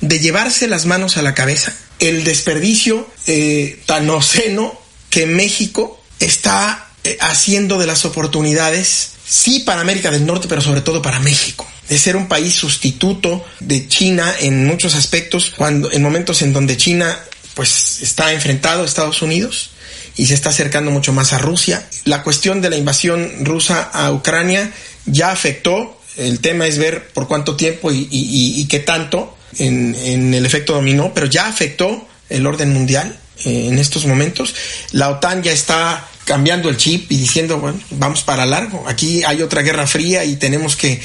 de 0.01 0.19
llevarse 0.19 0.67
las 0.67 0.85
manos 0.85 1.17
a 1.17 1.21
la 1.21 1.33
cabeza. 1.33 1.73
El 1.99 2.23
desperdicio 2.23 3.09
eh, 3.27 3.81
tan 3.85 4.09
oceno 4.09 4.79
que 5.09 5.27
México 5.27 6.03
está 6.19 6.84
eh, 7.05 7.17
haciendo 7.21 7.77
de 7.77 7.87
las 7.87 8.03
oportunidades, 8.03 9.11
sí 9.25 9.61
para 9.61 9.81
América 9.81 10.11
del 10.11 10.25
Norte, 10.25 10.47
pero 10.49 10.61
sobre 10.61 10.81
todo 10.81 11.01
para 11.01 11.19
México 11.19 11.65
de 11.89 11.99
ser 11.99 12.15
un 12.15 12.27
país 12.27 12.53
sustituto 12.53 13.45
de 13.59 13.87
China 13.87 14.33
en 14.39 14.65
muchos 14.65 14.95
aspectos, 14.95 15.53
cuando 15.55 15.91
en 15.91 16.01
momentos 16.01 16.41
en 16.41 16.53
donde 16.53 16.77
China 16.77 17.17
pues 17.53 18.01
está 18.01 18.33
enfrentado 18.33 18.83
a 18.83 18.85
Estados 18.85 19.21
Unidos 19.21 19.69
y 20.17 20.25
se 20.27 20.33
está 20.33 20.49
acercando 20.49 20.91
mucho 20.91 21.13
más 21.13 21.33
a 21.33 21.37
Rusia. 21.37 21.87
La 22.05 22.23
cuestión 22.23 22.61
de 22.61 22.69
la 22.69 22.77
invasión 22.77 23.45
rusa 23.45 23.83
a 23.83 24.11
Ucrania 24.11 24.71
ya 25.05 25.31
afectó, 25.31 25.99
el 26.17 26.39
tema 26.39 26.67
es 26.67 26.77
ver 26.77 27.09
por 27.09 27.27
cuánto 27.27 27.55
tiempo 27.55 27.91
y, 27.91 28.65
qué 28.69 28.79
tanto 28.79 29.37
en, 29.57 29.95
en, 29.95 30.33
el 30.33 30.45
efecto 30.45 30.73
dominó, 30.73 31.13
pero 31.13 31.27
ya 31.27 31.47
afectó 31.47 32.07
el 32.29 32.47
orden 32.47 32.73
mundial 32.73 33.17
eh, 33.45 33.67
en 33.67 33.77
estos 33.77 34.05
momentos. 34.05 34.55
La 34.91 35.09
OTAN 35.09 35.43
ya 35.43 35.51
está 35.51 36.07
cambiando 36.25 36.69
el 36.69 36.77
chip 36.77 37.11
y 37.11 37.17
diciendo, 37.17 37.59
bueno, 37.59 37.79
vamos 37.91 38.23
para 38.23 38.45
largo. 38.45 38.83
Aquí 38.87 39.23
hay 39.23 39.41
otra 39.41 39.61
guerra 39.61 39.87
fría 39.87 40.25
y 40.25 40.35
tenemos 40.35 40.75
que 40.75 40.99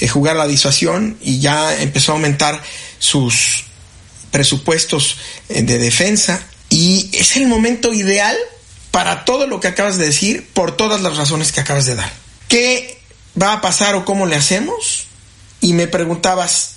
eh, 0.00 0.08
jugar 0.08 0.36
la 0.36 0.46
disuasión 0.46 1.16
y 1.22 1.38
ya 1.38 1.80
empezó 1.80 2.12
a 2.12 2.16
aumentar 2.16 2.60
sus 2.98 3.64
presupuestos 4.30 5.16
eh, 5.48 5.62
de 5.62 5.78
defensa 5.78 6.44
y 6.68 7.08
es 7.12 7.36
el 7.36 7.46
momento 7.46 7.94
ideal 7.94 8.36
para 8.90 9.24
todo 9.24 9.46
lo 9.46 9.60
que 9.60 9.68
acabas 9.68 9.96
de 9.96 10.06
decir 10.06 10.46
por 10.52 10.76
todas 10.76 11.00
las 11.00 11.16
razones 11.16 11.52
que 11.52 11.60
acabas 11.60 11.86
de 11.86 11.94
dar. 11.94 12.12
¿Qué 12.48 13.00
va 13.40 13.52
a 13.52 13.60
pasar 13.60 13.94
o 13.94 14.04
cómo 14.04 14.26
le 14.26 14.36
hacemos? 14.36 15.06
Y 15.60 15.72
me 15.72 15.86
preguntabas 15.86 16.72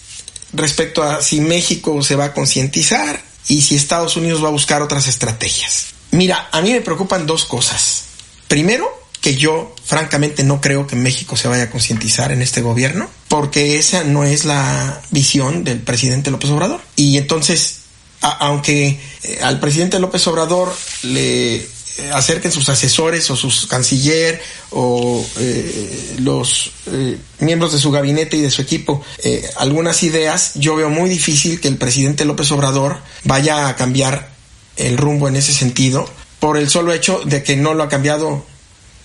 respecto 0.54 1.04
a 1.04 1.22
si 1.22 1.42
México 1.42 2.02
se 2.04 2.16
va 2.16 2.26
a 2.26 2.34
concientizar 2.34 3.22
y 3.48 3.62
si 3.62 3.76
Estados 3.76 4.18
Unidos 4.18 4.44
va 4.44 4.50
a 4.50 4.52
buscar 4.52 4.82
otras 4.82 5.08
estrategias. 5.08 5.97
Mira, 6.12 6.50
a 6.52 6.62
mí 6.62 6.72
me 6.72 6.82
preocupan 6.82 7.26
dos 7.26 7.46
cosas. 7.46 8.06
Primero, 8.48 9.08
que 9.22 9.36
yo 9.36 9.76
francamente 9.84 10.44
no 10.44 10.62
creo 10.62 10.88
que 10.88 10.96
México 10.96 11.36
se 11.36 11.48
vaya 11.48 11.64
a 11.64 11.70
concientizar 11.70 12.32
en 12.32 12.42
este 12.42 12.62
gobierno, 12.62 13.10
porque 13.28 13.78
esa 13.78 14.04
no 14.04 14.24
es 14.24 14.46
la 14.46 15.02
visión 15.12 15.64
del 15.64 15.80
presidente 15.80 16.32
López 16.32 16.50
Obrador. 16.50 16.80
Y 16.96 17.18
entonces, 17.18 17.80
aunque 18.22 19.00
eh, 19.24 19.40
al 19.42 19.60
presidente 19.60 20.00
López 20.00 20.26
Obrador 20.28 20.74
le 21.04 21.56
eh, 21.56 21.66
acerquen 22.14 22.52
sus 22.52 22.70
asesores 22.70 23.30
o 23.32 23.36
sus 23.36 23.68
canciller 23.68 24.42
o 24.70 25.26
eh, 25.40 26.16
los 26.20 26.72
miembros 27.40 27.74
de 27.74 27.80
su 27.80 27.92
gabinete 27.92 28.38
y 28.38 28.42
de 28.42 28.52
su 28.52 28.62
equipo 28.62 29.04
algunas 29.58 30.04
ideas, 30.04 30.54
yo 30.56 30.76
veo 30.76 30.90
muy 30.90 31.10
difícil 31.10 31.60
que 31.60 31.68
el 31.68 31.78
presidente 31.78 32.24
López 32.24 32.52
Obrador 32.52 33.00
vaya 33.24 33.68
a 33.68 33.76
cambiar 33.76 34.37
el 34.78 34.98
rumbo 34.98 35.28
en 35.28 35.36
ese 35.36 35.54
sentido 35.54 36.10
por 36.40 36.58
el 36.58 36.70
solo 36.70 36.94
hecho 36.94 37.22
de 37.26 37.44
que 37.44 37.56
no 37.56 37.74
lo 37.74 37.84
ha 37.84 37.90
cambiado, 37.90 38.46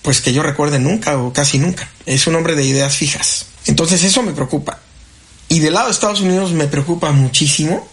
pues 0.03 0.21
que 0.21 0.33
yo 0.33 0.43
recuerde 0.43 0.79
nunca 0.79 1.17
o 1.19 1.33
casi 1.33 1.59
nunca. 1.59 1.91
Es 2.07 2.27
un 2.27 2.35
hombre 2.35 2.55
de 2.55 2.65
ideas 2.65 2.97
fijas. 2.97 3.47
Entonces 3.67 4.03
eso 4.05 4.23
me 4.23 4.33
preocupa. 4.33 4.81
Y 5.49 5.61
del 5.61 5.75
lado 5.75 5.87
de 5.87 5.93
Estados 5.93 6.21
Unidos 6.21 6.53
me 6.53 6.67
preocupa 6.67 7.13
muchísimo 7.13 7.89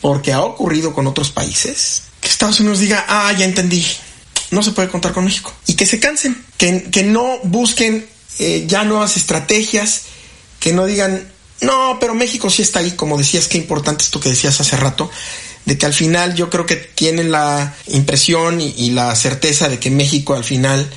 porque 0.00 0.32
ha 0.32 0.42
ocurrido 0.42 0.94
con 0.94 1.06
otros 1.06 1.30
países 1.30 2.02
que 2.20 2.28
Estados 2.28 2.60
Unidos 2.60 2.80
diga, 2.80 3.04
ah, 3.08 3.32
ya 3.32 3.44
entendí, 3.44 3.84
no 4.50 4.62
se 4.62 4.72
puede 4.72 4.88
contar 4.88 5.12
con 5.12 5.24
México. 5.24 5.52
Y 5.66 5.74
que 5.74 5.86
se 5.86 6.00
cansen, 6.00 6.44
que, 6.56 6.84
que 6.90 7.02
no 7.02 7.38
busquen 7.44 8.06
eh, 8.38 8.64
ya 8.66 8.84
nuevas 8.84 9.16
estrategias, 9.16 10.02
que 10.60 10.72
no 10.72 10.86
digan, 10.86 11.30
no, 11.60 11.98
pero 12.00 12.14
México 12.14 12.50
sí 12.50 12.62
está 12.62 12.80
ahí, 12.80 12.92
como 12.92 13.16
decías, 13.16 13.48
qué 13.48 13.58
importante 13.58 14.04
esto 14.04 14.20
que 14.20 14.28
decías 14.28 14.60
hace 14.60 14.76
rato, 14.76 15.10
de 15.66 15.76
que 15.76 15.84
al 15.84 15.92
final 15.92 16.34
yo 16.34 16.48
creo 16.48 16.64
que 16.64 16.76
tienen 16.76 17.30
la 17.30 17.74
impresión 17.88 18.60
y, 18.60 18.90
la 18.90 19.14
certeza 19.14 19.68
de 19.68 19.78
que 19.78 19.90
México 19.90 20.34
al 20.34 20.44
final 20.44 20.88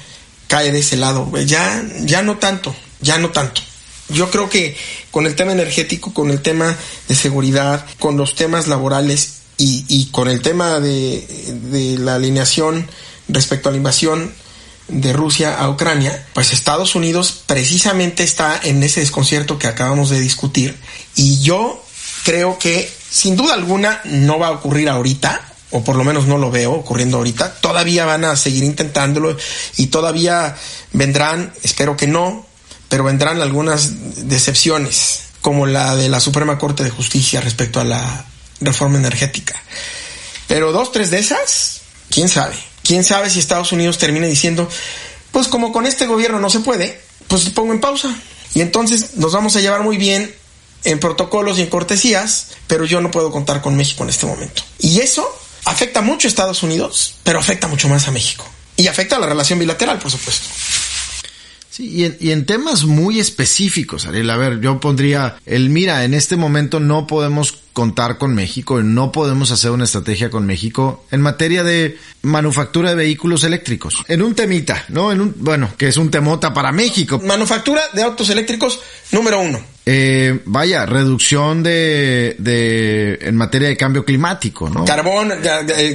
cae 0.48 0.72
de 0.72 0.80
ese 0.80 0.96
lado. 0.96 1.30
Ya, 1.46 1.84
ya 2.02 2.22
no 2.22 2.38
tanto, 2.38 2.74
ya 3.02 3.18
no 3.18 3.32
tanto. 3.32 3.62
Yo 4.10 4.32
creo 4.32 4.50
que 4.50 4.78
con 5.12 5.26
el 5.26 5.36
tema 5.36 5.52
energético, 5.52 6.14
con 6.14 6.30
el 6.30 6.42
tema 6.42 6.78
de 7.08 7.16
seguridad, 7.16 7.86
con 8.00 8.16
los 8.16 8.36
temas 8.36 8.68
laborales 8.68 9.40
y, 9.58 9.86
y 9.88 10.06
con 10.12 10.30
el 10.30 10.42
tema 10.42 10.80
de, 10.80 11.28
de 11.72 11.98
la 11.98 12.16
alineación 12.16 12.88
respecto 13.28 13.70
a 13.70 13.72
la 13.72 13.78
invasión 13.78 14.34
de 14.88 15.14
Rusia 15.14 15.56
a 15.56 15.70
Ucrania, 15.70 16.28
pues 16.34 16.54
Estados 16.54 16.96
Unidos 16.96 17.44
precisamente 17.46 18.24
está 18.24 18.60
en 18.64 18.82
ese 18.82 19.00
desconcierto 19.02 19.60
que 19.60 19.68
acabamos 19.68 20.10
de 20.10 20.20
discutir 20.20 20.76
y 21.16 21.40
yo 21.42 21.84
creo 22.30 22.60
que 22.60 22.88
sin 23.10 23.36
duda 23.36 23.56
alguna 23.56 24.02
no 24.04 24.38
va 24.38 24.50
a 24.50 24.52
ocurrir 24.52 24.88
ahorita, 24.88 25.42
o 25.72 25.84
por 25.84 25.96
lo 25.96 26.04
menos 26.04 26.28
no 26.28 26.38
lo 26.38 26.52
veo 26.52 26.74
ocurriendo 26.74 27.18
ahorita. 27.18 27.56
Todavía 27.56 28.06
van 28.06 28.24
a 28.24 28.36
seguir 28.36 28.64
intentándolo 28.64 29.36
y 29.78 29.88
todavía 29.88 30.56
vendrán, 30.94 31.52
espero 31.64 31.98
que 31.98 32.06
no, 32.06 32.46
pero 32.88 33.04
vendrán 33.04 33.42
algunas 33.42 34.28
decepciones, 34.28 35.22
como 35.42 35.66
la 35.66 35.96
de 35.96 36.08
la 36.08 36.20
Suprema 36.20 36.60
Corte 36.60 36.84
de 36.84 36.92
Justicia 36.92 37.42
respecto 37.42 37.80
a 37.80 37.84
la 37.84 38.26
reforma 38.62 39.00
energética. 39.00 39.60
Pero 40.48 40.72
dos, 40.72 40.92
tres 40.92 41.10
de 41.10 41.18
esas, 41.18 41.82
quién 42.12 42.30
sabe. 42.30 42.54
Quién 42.84 43.04
sabe 43.04 43.32
si 43.32 43.40
Estados 43.40 43.72
Unidos 43.72 43.98
termine 43.98 44.28
diciendo, 44.28 44.70
pues 45.32 45.48
como 45.48 45.72
con 45.72 45.88
este 45.88 46.06
gobierno 46.06 46.40
no 46.40 46.52
se 46.52 46.60
puede, 46.60 47.02
pues 47.28 47.50
pongo 47.50 47.74
en 47.74 47.82
pausa. 47.82 48.16
Y 48.54 48.62
entonces 48.62 49.16
nos 49.16 49.34
vamos 49.34 49.56
a 49.56 49.62
llevar 49.62 49.82
muy 49.82 49.98
bien 49.98 50.32
en 50.84 51.00
protocolos 51.00 51.60
y 51.60 51.62
en 51.62 51.70
cortesías, 51.70 52.52
pero 52.68 52.86
yo 52.86 53.02
no 53.02 53.12
puedo 53.12 53.32
contar 53.32 53.62
con 53.62 53.76
México 53.76 54.04
en 54.04 54.10
este 54.10 54.26
momento. 54.26 54.64
Y 54.80 55.00
eso 55.00 55.28
afecta 55.66 56.02
mucho 56.02 56.28
a 56.28 56.30
Estados 56.30 56.64
Unidos, 56.64 57.16
pero 57.24 57.40
afecta 57.40 57.68
mucho 57.68 57.90
más 57.90 58.08
a 58.08 58.12
México. 58.12 58.46
Y 58.76 58.88
afecta 58.88 59.18
a 59.18 59.20
la 59.20 59.28
relación 59.28 59.60
bilateral, 59.60 60.00
por 60.00 60.12
supuesto. 60.12 60.48
Sí, 61.70 61.88
y 61.88 62.06
en, 62.06 62.18
y 62.20 62.32
en 62.32 62.46
temas 62.46 62.86
muy 62.86 63.20
específicos, 63.20 64.06
Ariel, 64.06 64.30
a 64.30 64.38
ver, 64.38 64.60
yo 64.62 64.80
pondría 64.80 65.36
el, 65.46 65.70
mira, 65.70 66.04
en 66.04 66.14
este 66.14 66.36
momento 66.36 66.80
no 66.80 67.08
podemos 67.08 67.60
contar 67.74 68.18
con 68.18 68.34
México, 68.34 68.82
no 68.82 69.12
podemos 69.12 69.52
hacer 69.52 69.72
una 69.72 69.86
estrategia 69.86 70.30
con 70.30 70.46
México 70.46 71.06
en 71.12 71.22
materia 71.22 71.64
de 71.64 71.98
manufactura 72.22 72.90
de 72.90 72.96
vehículos 72.96 73.44
eléctricos. 73.44 74.04
En 74.08 74.22
un 74.22 74.36
temita, 74.36 74.84
¿no? 74.90 75.12
En 75.12 75.22
un, 75.22 75.36
bueno, 75.38 75.70
que 75.78 75.88
es 75.88 75.96
un 75.96 76.12
temota 76.12 76.54
para 76.54 76.72
México. 76.72 77.22
Manufactura 77.24 77.82
de 77.94 78.04
autos 78.04 78.30
eléctricos, 78.30 78.82
número 79.12 79.40
uno. 79.40 79.62
Eh, 79.92 80.42
vaya, 80.46 80.86
reducción 80.86 81.64
de, 81.64 82.36
de, 82.38 83.18
en 83.24 83.36
materia 83.36 83.70
de 83.70 83.76
cambio 83.76 84.06
climático, 84.06 84.70
¿no? 84.70 84.86
Carbón, 84.86 85.34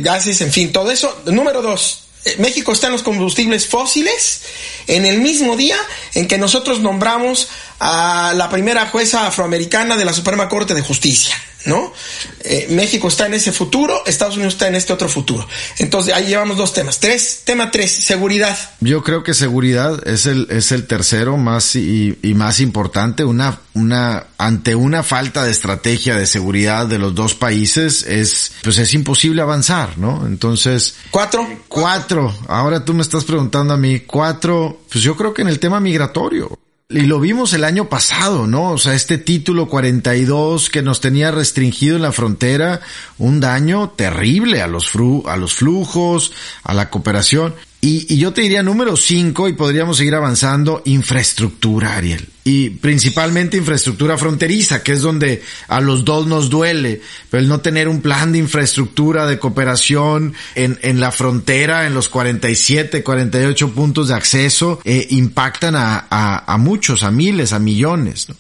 gases, 0.00 0.40
en 0.40 0.50
fin, 0.50 0.72
todo 0.72 0.90
eso. 0.90 1.22
Número 1.26 1.62
dos, 1.62 2.00
eh, 2.24 2.34
México 2.38 2.72
está 2.72 2.88
en 2.88 2.94
los 2.94 3.04
combustibles 3.04 3.68
fósiles 3.68 4.42
en 4.88 5.06
el 5.06 5.20
mismo 5.20 5.56
día 5.56 5.76
en 6.14 6.26
que 6.26 6.38
nosotros 6.38 6.80
nombramos 6.80 7.48
a 7.86 8.32
la 8.34 8.48
primera 8.48 8.86
jueza 8.86 9.26
afroamericana 9.26 9.98
de 9.98 10.06
la 10.06 10.14
Suprema 10.14 10.48
Corte 10.48 10.72
de 10.72 10.80
Justicia. 10.80 11.36
¿no? 11.66 11.92
Eh, 12.40 12.66
México 12.70 13.08
está 13.08 13.26
en 13.26 13.34
ese 13.34 13.52
futuro, 13.52 14.02
Estados 14.06 14.36
Unidos 14.36 14.54
está 14.54 14.68
en 14.68 14.74
este 14.74 14.92
otro 14.92 15.08
futuro. 15.08 15.46
Entonces 15.78 16.14
ahí 16.14 16.26
llevamos 16.26 16.56
dos 16.56 16.72
temas. 16.72 16.98
Tres, 16.98 17.42
tema 17.44 17.70
tres, 17.70 17.90
seguridad. 17.90 18.56
Yo 18.80 19.02
creo 19.02 19.22
que 19.22 19.34
seguridad 19.34 20.06
es 20.06 20.24
el, 20.24 20.46
es 20.50 20.72
el 20.72 20.86
tercero 20.86 21.36
más 21.36 21.76
y, 21.76 22.18
y, 22.22 22.34
más 22.34 22.60
importante. 22.60 23.24
Una, 23.24 23.60
una, 23.74 24.28
ante 24.38 24.74
una 24.74 25.02
falta 25.02 25.44
de 25.44 25.50
estrategia 25.50 26.16
de 26.16 26.26
seguridad 26.26 26.86
de 26.86 26.98
los 26.98 27.14
dos 27.14 27.34
países 27.34 28.02
es, 28.02 28.52
pues 28.62 28.78
es 28.78 28.94
imposible 28.94 29.42
avanzar, 29.42 29.98
¿no? 29.98 30.26
Entonces. 30.26 30.96
Cuatro. 31.10 31.46
Cuatro. 31.68 32.34
Ahora 32.48 32.84
tú 32.84 32.94
me 32.94 33.02
estás 33.02 33.24
preguntando 33.24 33.74
a 33.74 33.78
mí, 33.78 34.00
cuatro, 34.00 34.80
pues 34.90 35.04
yo 35.04 35.16
creo 35.16 35.34
que 35.34 35.42
en 35.42 35.48
el 35.48 35.58
tema 35.58 35.80
migratorio. 35.80 36.58
Y 36.90 37.06
lo 37.06 37.18
vimos 37.18 37.54
el 37.54 37.64
año 37.64 37.88
pasado, 37.88 38.46
¿no? 38.46 38.72
O 38.72 38.78
sea, 38.78 38.92
este 38.92 39.16
título 39.16 39.68
42 39.68 40.68
que 40.68 40.82
nos 40.82 41.00
tenía 41.00 41.30
restringido 41.30 41.96
en 41.96 42.02
la 42.02 42.12
frontera, 42.12 42.82
un 43.16 43.40
daño 43.40 43.88
terrible 43.96 44.60
a 44.60 44.66
los, 44.66 44.92
a 45.24 45.36
los 45.38 45.54
flujos, 45.54 46.32
a 46.62 46.74
la 46.74 46.90
cooperación. 46.90 47.54
Y, 47.84 48.06
y, 48.08 48.16
yo 48.16 48.32
te 48.32 48.40
diría 48.40 48.62
número 48.62 48.96
5 48.96 49.46
y 49.46 49.52
podríamos 49.52 49.98
seguir 49.98 50.14
avanzando, 50.14 50.80
infraestructura, 50.86 51.98
Ariel. 51.98 52.26
Y 52.42 52.70
principalmente 52.70 53.58
infraestructura 53.58 54.16
fronteriza, 54.16 54.82
que 54.82 54.92
es 54.92 55.02
donde 55.02 55.42
a 55.68 55.82
los 55.82 56.02
dos 56.02 56.26
nos 56.26 56.48
duele. 56.48 57.02
Pero 57.28 57.42
el 57.42 57.48
no 57.50 57.60
tener 57.60 57.88
un 57.88 58.00
plan 58.00 58.32
de 58.32 58.38
infraestructura, 58.38 59.26
de 59.26 59.38
cooperación 59.38 60.32
en, 60.54 60.78
en 60.80 60.98
la 60.98 61.12
frontera, 61.12 61.86
en 61.86 61.92
los 61.92 62.08
47, 62.08 63.02
48 63.02 63.74
puntos 63.74 64.08
de 64.08 64.14
acceso, 64.14 64.80
eh, 64.86 65.06
impactan 65.10 65.76
a, 65.76 66.06
a, 66.08 66.54
a, 66.54 66.56
muchos, 66.56 67.02
a 67.02 67.10
miles, 67.10 67.52
a 67.52 67.58
millones. 67.58 68.30
¿no? 68.30 68.36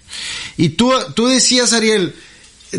Y 0.56 0.70
tú, 0.70 0.90
tú 1.14 1.26
decías, 1.26 1.74
Ariel, 1.74 2.14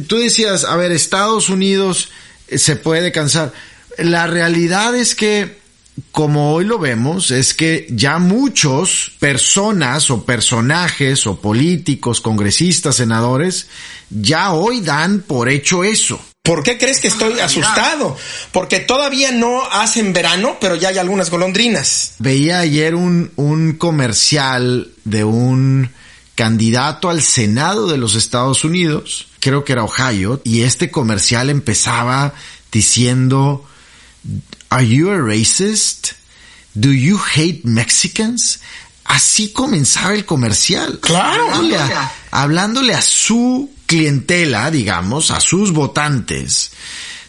tú 0.08 0.18
decías, 0.18 0.64
a 0.64 0.76
ver, 0.78 0.92
Estados 0.92 1.48
Unidos 1.50 2.10
se 2.50 2.76
puede 2.76 3.12
cansar. 3.12 3.54
La 4.00 4.26
realidad 4.26 4.96
es 4.96 5.14
que 5.14 5.64
como 6.12 6.54
hoy 6.54 6.66
lo 6.66 6.78
vemos, 6.78 7.32
es 7.32 7.54
que 7.54 7.88
ya 7.90 8.20
muchos 8.20 9.14
personas 9.20 10.10
o 10.10 10.26
personajes 10.26 11.26
o 11.26 11.40
políticos, 11.40 12.22
congresistas, 12.22 12.98
senadores, 12.98 13.68
ya 14.10 14.52
hoy 14.52 14.82
dan 14.82 15.22
por 15.22 15.50
hecho 15.50 15.84
eso. 15.84 16.20
¿Por 16.44 16.62
qué 16.64 16.78
crees 16.78 17.00
que 17.00 17.08
estoy 17.08 17.40
asustado? 17.40 18.16
Porque 18.52 18.80
todavía 18.80 19.32
no 19.32 19.64
hacen 19.64 20.14
verano, 20.14 20.58
pero 20.62 20.76
ya 20.76 20.90
hay 20.90 21.00
algunas 21.00 21.32
golondrinas. 21.32 22.14
Veía 22.20 22.60
ayer 22.60 22.94
un, 22.94 23.32
un 23.36 23.74
comercial 23.74 24.92
de 25.06 25.24
un 25.24 25.90
candidato 26.36 27.10
al 27.10 27.24
Senado 27.24 27.88
de 27.88 27.98
los 27.98 28.16
Estados 28.16 28.64
Unidos, 28.64 29.28
creo 29.40 29.64
que 29.64 29.74
era 29.74 29.86
Ohio, 29.86 30.42
y 30.44 30.62
este 30.62 30.92
comercial 30.92 31.50
empezaba 31.50 32.34
diciendo, 32.72 33.66
Are 34.70 34.86
you 34.86 35.12
a 35.12 35.18
racist? 35.18 36.14
Do 36.74 36.92
you 36.92 37.18
hate 37.18 37.64
Mexicans? 37.64 38.60
Así 39.06 39.54
comenzaba 39.54 40.14
el 40.14 40.26
comercial. 40.26 41.00
Claro. 41.00 41.46
Hablándole 41.54 41.78
a, 41.78 42.12
hablándole 42.32 42.94
a 42.94 43.02
su 43.02 43.70
clientela, 43.86 44.72
digamos, 44.72 45.32
a 45.32 45.40
sus 45.40 45.72
votantes, 45.72 46.72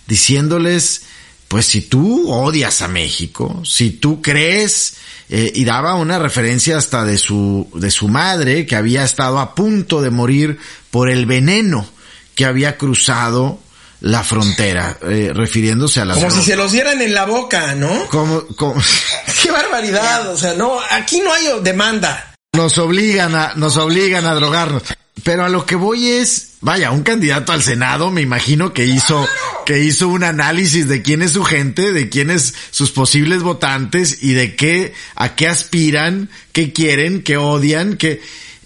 diciéndoles, 0.06 1.02
pues 1.48 1.66
si 1.66 1.82
tú 1.82 2.30
odias 2.30 2.82
a 2.82 2.88
México, 2.88 3.62
si 3.64 3.90
tú 3.90 4.22
crees, 4.22 4.94
eh, 5.28 5.52
y 5.54 5.64
daba 5.64 5.94
una 5.94 6.18
referencia 6.18 6.78
hasta 6.78 7.04
de 7.04 7.18
su, 7.18 7.68
de 7.74 7.90
su 7.90 8.08
madre, 8.08 8.64
que 8.66 8.76
había 8.76 9.04
estado 9.04 9.38
a 9.38 9.54
punto 9.54 10.00
de 10.00 10.10
morir 10.10 10.58
por 10.90 11.10
el 11.10 11.26
veneno 11.26 11.86
que 12.34 12.44
había 12.44 12.76
cruzado 12.78 13.58
la 14.00 14.22
frontera, 14.22 14.98
eh, 15.02 15.32
refiriéndose 15.34 16.00
a 16.00 16.04
las 16.04 16.18
Como 16.18 16.30
si 16.30 16.42
se 16.42 16.56
los 16.56 16.72
dieran 16.72 17.00
en 17.00 17.14
la 17.14 17.24
boca, 17.24 17.74
¿no? 17.74 18.06
Como, 18.08 18.46
como... 18.48 18.74
Qué 19.42 19.50
barbaridad, 19.50 20.28
o 20.30 20.36
sea, 20.36 20.54
no, 20.54 20.78
aquí 20.90 21.20
no 21.20 21.32
hay 21.32 21.46
demanda. 21.62 22.34
Nos 22.52 22.78
obligan 22.78 23.34
a, 23.34 23.54
nos 23.54 23.76
obligan 23.76 24.26
a 24.26 24.34
drogarnos. 24.34 24.82
Pero 25.22 25.44
a 25.44 25.48
lo 25.48 25.64
que 25.64 25.76
voy 25.76 26.08
es, 26.08 26.52
vaya, 26.60 26.90
un 26.90 27.02
candidato 27.02 27.52
al 27.52 27.62
Senado, 27.62 28.10
me 28.10 28.20
imagino 28.20 28.72
que 28.72 28.84
hizo, 28.84 29.26
que 29.64 29.82
hizo 29.82 30.08
un 30.08 30.22
análisis 30.22 30.88
de 30.88 31.02
quién 31.02 31.22
es 31.22 31.32
su 31.32 31.42
gente, 31.42 31.92
de 31.92 32.08
quiénes 32.08 32.54
sus 32.70 32.90
posibles 32.92 33.42
votantes 33.42 34.22
y 34.22 34.34
de 34.34 34.54
qué, 34.54 34.92
a 35.14 35.34
qué 35.34 35.48
aspiran, 35.48 36.30
qué 36.52 36.72
quieren, 36.72 37.22
qué 37.22 37.38
odian, 37.38 37.96
qué, 37.96 38.20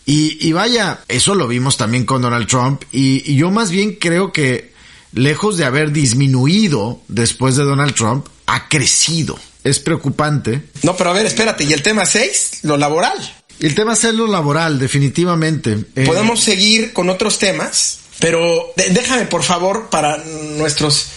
y, 0.06 0.44
y 0.44 0.52
vaya, 0.52 1.00
eso 1.06 1.36
lo 1.36 1.46
vimos 1.46 1.76
también 1.76 2.04
con 2.04 2.20
Donald 2.20 2.48
Trump 2.48 2.82
y, 2.90 3.22
y 3.30 3.36
yo 3.36 3.52
más 3.52 3.70
bien 3.70 3.94
creo 3.94 4.32
que 4.32 4.69
lejos 5.12 5.56
de 5.56 5.64
haber 5.64 5.92
disminuido 5.92 7.00
después 7.08 7.56
de 7.56 7.64
Donald 7.64 7.94
Trump, 7.94 8.26
ha 8.46 8.68
crecido. 8.68 9.38
Es 9.64 9.78
preocupante. 9.78 10.62
No, 10.82 10.96
pero 10.96 11.10
a 11.10 11.12
ver, 11.12 11.26
espérate, 11.26 11.64
¿y 11.64 11.72
el 11.72 11.82
tema 11.82 12.06
6? 12.06 12.60
Lo 12.62 12.76
laboral. 12.76 13.18
El 13.60 13.74
tema 13.74 13.94
6 13.94 14.14
lo 14.14 14.26
laboral, 14.26 14.78
definitivamente. 14.78 15.84
Eh... 15.94 16.04
Podemos 16.06 16.40
seguir 16.40 16.92
con 16.92 17.10
otros 17.10 17.38
temas, 17.38 17.98
pero 18.18 18.72
déjame 18.76 19.26
por 19.26 19.42
favor 19.42 19.90
para 19.90 20.16
nuestros 20.56 21.08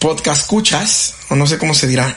podcast 0.00 0.42
escuchas, 0.42 1.14
o 1.28 1.36
no 1.36 1.46
sé 1.46 1.56
cómo 1.56 1.74
se 1.74 1.86
dirá, 1.86 2.16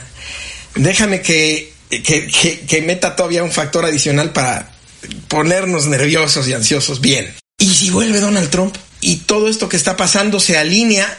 déjame 0.74 1.22
que, 1.22 1.72
que, 1.88 2.26
que, 2.26 2.60
que 2.60 2.82
meta 2.82 3.14
todavía 3.14 3.44
un 3.44 3.52
factor 3.52 3.84
adicional 3.84 4.32
para 4.32 4.72
ponernos 5.28 5.86
nerviosos 5.86 6.48
y 6.48 6.54
ansiosos. 6.54 7.00
Bien. 7.00 7.32
¿Y 7.58 7.72
si 7.72 7.90
vuelve 7.90 8.20
Donald 8.20 8.50
Trump? 8.50 8.74
Y 9.02 9.16
todo 9.16 9.48
esto 9.48 9.68
que 9.68 9.76
está 9.76 9.96
pasando 9.98 10.40
se 10.40 10.56
alinea 10.56 11.18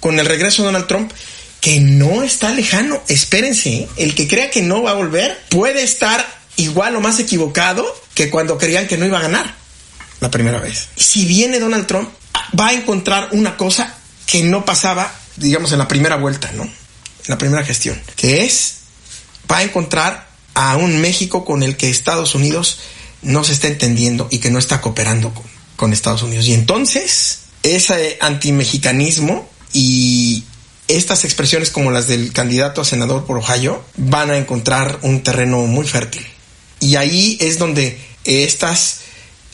con 0.00 0.18
el 0.18 0.24
regreso 0.24 0.62
de 0.62 0.66
Donald 0.66 0.86
Trump, 0.86 1.12
que 1.60 1.80
no 1.80 2.22
está 2.22 2.50
lejano. 2.54 3.02
Espérense, 3.08 3.70
¿eh? 3.70 3.88
el 3.96 4.14
que 4.14 4.28
crea 4.28 4.50
que 4.50 4.62
no 4.62 4.82
va 4.82 4.92
a 4.92 4.94
volver 4.94 5.38
puede 5.50 5.82
estar 5.82 6.24
igual 6.56 6.94
o 6.96 7.00
más 7.00 7.18
equivocado 7.18 7.84
que 8.14 8.30
cuando 8.30 8.56
creían 8.56 8.86
que 8.86 8.96
no 8.96 9.04
iba 9.04 9.18
a 9.18 9.22
ganar 9.22 9.54
la 10.20 10.30
primera 10.30 10.60
vez. 10.60 10.88
Si 10.96 11.26
viene 11.26 11.58
Donald 11.58 11.86
Trump, 11.86 12.08
va 12.58 12.68
a 12.68 12.72
encontrar 12.72 13.30
una 13.32 13.56
cosa 13.56 13.94
que 14.26 14.44
no 14.44 14.64
pasaba, 14.64 15.12
digamos, 15.36 15.72
en 15.72 15.78
la 15.78 15.88
primera 15.88 16.16
vuelta, 16.16 16.52
¿no? 16.52 16.62
En 16.62 16.72
la 17.28 17.38
primera 17.38 17.64
gestión, 17.64 18.00
que 18.14 18.44
es, 18.44 18.76
va 19.50 19.58
a 19.58 19.62
encontrar 19.62 20.28
a 20.54 20.76
un 20.76 21.00
México 21.00 21.44
con 21.44 21.62
el 21.62 21.76
que 21.76 21.90
Estados 21.90 22.34
Unidos 22.34 22.78
no 23.22 23.42
se 23.42 23.54
está 23.54 23.66
entendiendo 23.66 24.28
y 24.30 24.38
que 24.38 24.50
no 24.50 24.58
está 24.58 24.80
cooperando 24.80 25.32
con, 25.34 25.44
con 25.76 25.92
Estados 25.92 26.22
Unidos. 26.22 26.46
Y 26.46 26.54
entonces, 26.54 27.40
ese 27.62 28.18
antimexicanismo 28.20 29.48
y 29.72 30.44
estas 30.88 31.24
expresiones 31.24 31.70
como 31.70 31.90
las 31.90 32.08
del 32.08 32.32
candidato 32.32 32.80
a 32.80 32.84
senador 32.84 33.24
por 33.24 33.38
Ohio 33.38 33.82
van 33.96 34.30
a 34.30 34.36
encontrar 34.36 34.98
un 35.02 35.22
terreno 35.22 35.60
muy 35.62 35.86
fértil. 35.86 36.26
Y 36.80 36.96
ahí 36.96 37.38
es 37.40 37.58
donde 37.58 37.98
estas 38.24 39.00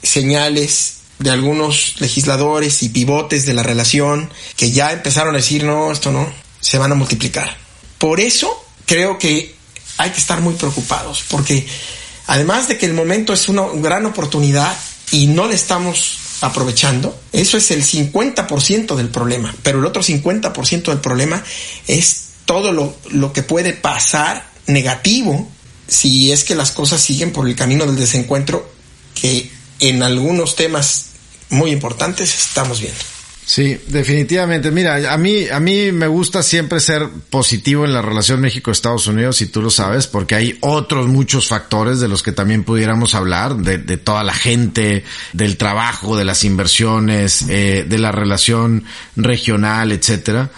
señales 0.03 0.95
de 1.19 1.31
algunos 1.31 2.01
legisladores 2.01 2.83
y 2.83 2.89
pivotes 2.89 3.45
de 3.47 3.55
la 3.55 3.63
relación 3.63 4.31
que 4.57 4.73
ya 4.73 4.93
empezaron 4.93 5.35
a 5.35 5.39
decir 5.39 5.65
no, 5.65 5.93
esto 5.93 6.11
no, 6.11 6.33
se 6.61 6.79
van 6.79 6.93
a 6.93 6.95
multiplicar. 6.95 7.57
Por 7.99 8.21
eso 8.21 8.51
creo 8.87 9.19
que 9.19 9.55
hay 9.99 10.11
que 10.11 10.19
estar 10.19 10.41
muy 10.41 10.55
preocupados, 10.55 11.25
porque 11.29 11.67
además 12.27 12.69
de 12.69 12.79
que 12.79 12.87
el 12.87 12.95
momento 12.95 13.35
es 13.35 13.49
una 13.49 13.65
gran 13.75 14.07
oportunidad, 14.07 14.75
y 15.11 15.27
no 15.27 15.47
le 15.49 15.55
estamos 15.55 16.19
aprovechando, 16.41 17.19
eso 17.33 17.57
es 17.57 17.71
el 17.71 17.85
50% 17.85 18.95
del 18.97 19.09
problema, 19.09 19.55
pero 19.63 19.79
el 19.79 19.87
otro 19.87 20.03
50% 20.03 20.85
del 20.85 21.01
problema 21.01 21.43
es 21.87 22.29
todo 22.45 22.73
lo, 22.73 22.97
lo, 23.11 23.33
que 23.33 23.43
puede 23.43 23.73
pasar 23.73 24.51
negativo 24.67 25.49
si 25.87 26.33
es 26.33 26.45
que 26.45 26.55
las 26.55 26.73
cosas 26.73 27.01
siguen 27.01 27.33
por 27.33 27.47
el 27.47 27.57
camino 27.57 27.85
del 27.87 27.97
desencuentro 27.97 28.71
que 29.15 29.51
en 29.81 30.03
algunos 30.03 30.57
temas 30.57 31.07
muy 31.51 31.73
importantes 31.73 32.35
estamos 32.35 32.81
viendo. 32.81 33.01
Sí, 33.53 33.77
definitivamente. 33.89 34.71
Mira, 34.71 35.13
a 35.13 35.19
mí, 35.19 35.49
a 35.49 35.59
mí 35.59 35.91
me 35.91 36.07
gusta 36.07 36.41
siempre 36.41 36.79
ser 36.79 37.09
positivo 37.31 37.85
en 37.85 37.93
la 37.93 38.01
relación 38.01 38.41
México-Estados 38.41 39.09
Unidos, 39.09 39.41
y 39.41 39.47
tú 39.47 39.61
lo 39.61 39.71
sabes, 39.71 40.07
porque 40.07 40.37
hay 40.37 40.57
otros 40.61 41.09
muchos 41.09 41.49
factores 41.49 41.99
de 41.99 42.07
los 42.07 42.23
que 42.23 42.31
también 42.31 42.63
pudiéramos 42.63 43.17
hablar, 43.17 43.57
de, 43.57 43.79
de 43.79 43.97
toda 43.97 44.23
la 44.23 44.35
gente, 44.35 45.03
del 45.33 45.57
trabajo, 45.57 46.17
de 46.17 46.25
las 46.25 46.45
inversiones, 46.45 47.45
eh, 47.49 47.85
de 47.89 47.99
la 47.99 48.13
relación 48.13 48.85
regional, 49.17 49.91
etcétera. 49.91 50.53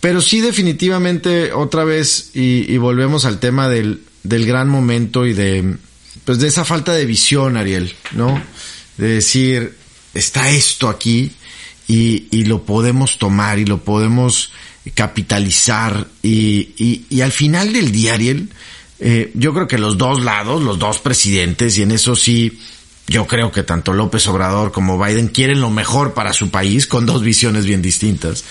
Pero 0.00 0.22
sí, 0.22 0.40
definitivamente, 0.40 1.52
otra 1.52 1.84
vez, 1.84 2.30
y, 2.32 2.64
y 2.72 2.78
volvemos 2.78 3.26
al 3.26 3.40
tema 3.40 3.68
del, 3.68 4.04
del 4.22 4.46
gran 4.46 4.70
momento 4.70 5.26
y 5.26 5.34
de, 5.34 5.76
pues 6.24 6.38
de 6.38 6.48
esa 6.48 6.64
falta 6.64 6.94
de 6.94 7.04
visión, 7.04 7.58
Ariel, 7.58 7.94
¿no? 8.12 8.42
De 8.96 9.08
decir, 9.08 9.74
está 10.14 10.48
esto 10.48 10.88
aquí, 10.88 11.32
y, 11.88 12.26
y 12.30 12.44
lo 12.44 12.62
podemos 12.64 13.18
tomar 13.18 13.58
y 13.58 13.64
lo 13.64 13.82
podemos 13.82 14.52
capitalizar 14.94 16.06
y, 16.22 16.70
y, 16.76 17.06
y 17.10 17.20
al 17.22 17.32
final 17.32 17.72
del 17.72 17.90
día, 17.90 18.14
Ariel, 18.14 18.50
eh, 19.00 19.32
yo 19.34 19.52
creo 19.54 19.66
que 19.66 19.78
los 19.78 19.98
dos 19.98 20.22
lados, 20.22 20.62
los 20.62 20.78
dos 20.78 20.98
presidentes, 20.98 21.76
y 21.78 21.82
en 21.82 21.90
eso 21.90 22.14
sí, 22.14 22.60
yo 23.06 23.26
creo 23.26 23.50
que 23.50 23.62
tanto 23.62 23.92
López 23.92 24.26
Obrador 24.28 24.70
como 24.70 25.02
Biden 25.02 25.28
quieren 25.28 25.60
lo 25.60 25.70
mejor 25.70 26.14
para 26.14 26.32
su 26.32 26.50
país 26.50 26.86
con 26.86 27.06
dos 27.06 27.22
visiones 27.22 27.64
bien 27.64 27.82
distintas, 27.82 28.44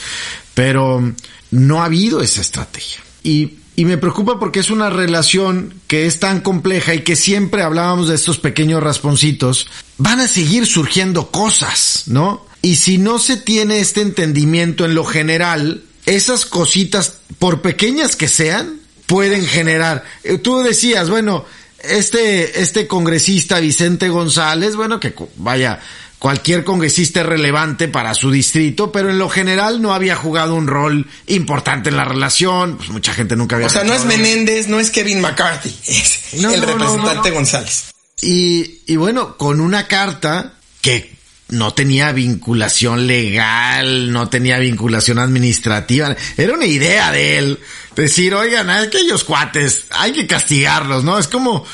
pero 0.54 1.14
no 1.52 1.82
ha 1.82 1.86
habido 1.86 2.22
esa 2.22 2.42
estrategia. 2.42 3.00
Y 3.24 3.60
y 3.78 3.86
me 3.86 4.00
preocupa 4.00 4.40
porque 4.40 4.60
es 4.60 4.72
una 4.72 4.90
relación 4.90 5.76
que 5.86 6.08
es 6.08 6.20
tan 6.20 6.42
compleja 6.42 6.96
y 6.96 7.04
que 7.04 7.16
siempre 7.16 7.62
hablábamos 7.62 8.08
de 8.08 8.16
estos 8.16 8.40
pequeños 8.40 8.82
rasponcitos. 8.82 9.70
Van 10.00 10.20
a 10.20 10.28
seguir 10.28 10.66
surgiendo 10.66 11.30
cosas, 11.30 12.06
¿no? 12.08 12.47
Y 12.68 12.76
si 12.76 12.98
no 12.98 13.18
se 13.18 13.38
tiene 13.38 13.80
este 13.80 14.02
entendimiento 14.02 14.84
en 14.84 14.94
lo 14.94 15.06
general, 15.06 15.84
esas 16.06 16.46
cositas, 16.46 17.14
por 17.40 17.62
pequeñas 17.62 18.18
que 18.18 18.28
sean, 18.28 18.82
pueden 19.06 19.46
generar. 19.46 20.04
Eh, 20.26 20.38
tú 20.38 20.60
decías, 20.60 21.10
bueno, 21.10 21.46
este, 21.82 22.60
este 22.60 22.86
congresista 22.86 23.62
Vicente 23.62 24.10
González, 24.10 24.76
bueno, 24.76 25.00
que 25.00 25.14
vaya, 25.38 25.80
cualquier 26.20 26.66
congresista 26.66 27.22
es 27.22 27.26
relevante 27.26 27.88
para 27.88 28.14
su 28.14 28.32
distrito, 28.32 28.92
pero 28.92 29.12
en 29.12 29.18
lo 29.18 29.30
general 29.30 29.82
no 29.82 29.94
había 29.94 30.18
jugado 30.18 30.54
un 30.54 30.68
rol 30.68 31.08
importante 31.28 31.88
en 31.88 31.96
la 31.96 32.04
relación, 32.04 32.76
pues 32.76 32.90
mucha 32.90 33.14
gente 33.14 33.38
nunca 33.38 33.56
había... 33.56 33.68
O 33.68 33.70
sea, 33.70 33.86
no 33.86 33.94
es 33.94 34.04
Menéndez, 34.04 34.68
no 34.68 34.82
es 34.82 34.90
Kevin 34.90 35.22
McCarthy, 35.22 35.74
es 35.88 36.20
no, 36.42 36.52
el 36.52 36.60
no, 36.60 36.68
representante 36.68 37.30
no, 37.30 37.36
González. 37.36 37.94
Y, 38.20 38.82
y 38.88 38.98
bueno, 38.98 39.38
con 39.38 39.62
una 39.62 39.88
carta 39.88 40.56
que 40.82 41.17
no 41.50 41.74
tenía 41.74 42.12
vinculación 42.12 43.08
legal, 43.08 44.12
no 44.12 44.30
tenía 44.30 44.60
vinculación 44.60 45.20
administrativa, 45.20 46.16
era 46.38 46.54
una 46.54 46.66
idea 46.66 47.12
de 47.12 47.38
él, 47.38 47.60
decir, 47.96 48.34
oigan, 48.34 48.70
aquellos 48.70 49.24
cuates, 49.24 49.86
hay 49.92 50.14
que 50.14 50.28
castigarlos, 50.28 51.04
¿no? 51.04 51.18
Es 51.18 51.28
como 51.28 51.66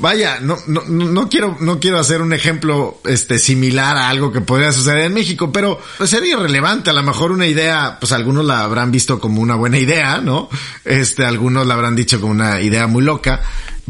vaya, 0.00 0.40
no, 0.40 0.56
no, 0.66 0.82
no 0.84 1.28
quiero, 1.28 1.56
no 1.60 1.78
quiero 1.78 1.98
hacer 1.98 2.22
un 2.22 2.32
ejemplo, 2.32 3.00
este, 3.04 3.38
similar 3.38 3.96
a 3.96 4.08
algo 4.08 4.32
que 4.32 4.40
podría 4.40 4.72
suceder 4.72 5.04
en 5.04 5.14
México, 5.14 5.52
pero 5.52 5.78
pues 5.98 6.10
sería 6.10 6.32
irrelevante. 6.32 6.90
A 6.90 6.94
lo 6.94 7.02
mejor 7.02 7.32
una 7.32 7.46
idea, 7.46 7.98
pues 8.00 8.12
algunos 8.12 8.44
la 8.44 8.62
habrán 8.62 8.90
visto 8.90 9.20
como 9.20 9.40
una 9.40 9.54
buena 9.54 9.78
idea, 9.78 10.18
¿no? 10.18 10.48
Este, 10.84 11.24
algunos 11.24 11.66
la 11.66 11.74
habrán 11.74 11.96
dicho 11.96 12.20
como 12.20 12.32
una 12.32 12.60
idea 12.60 12.86
muy 12.86 13.04
loca. 13.04 13.42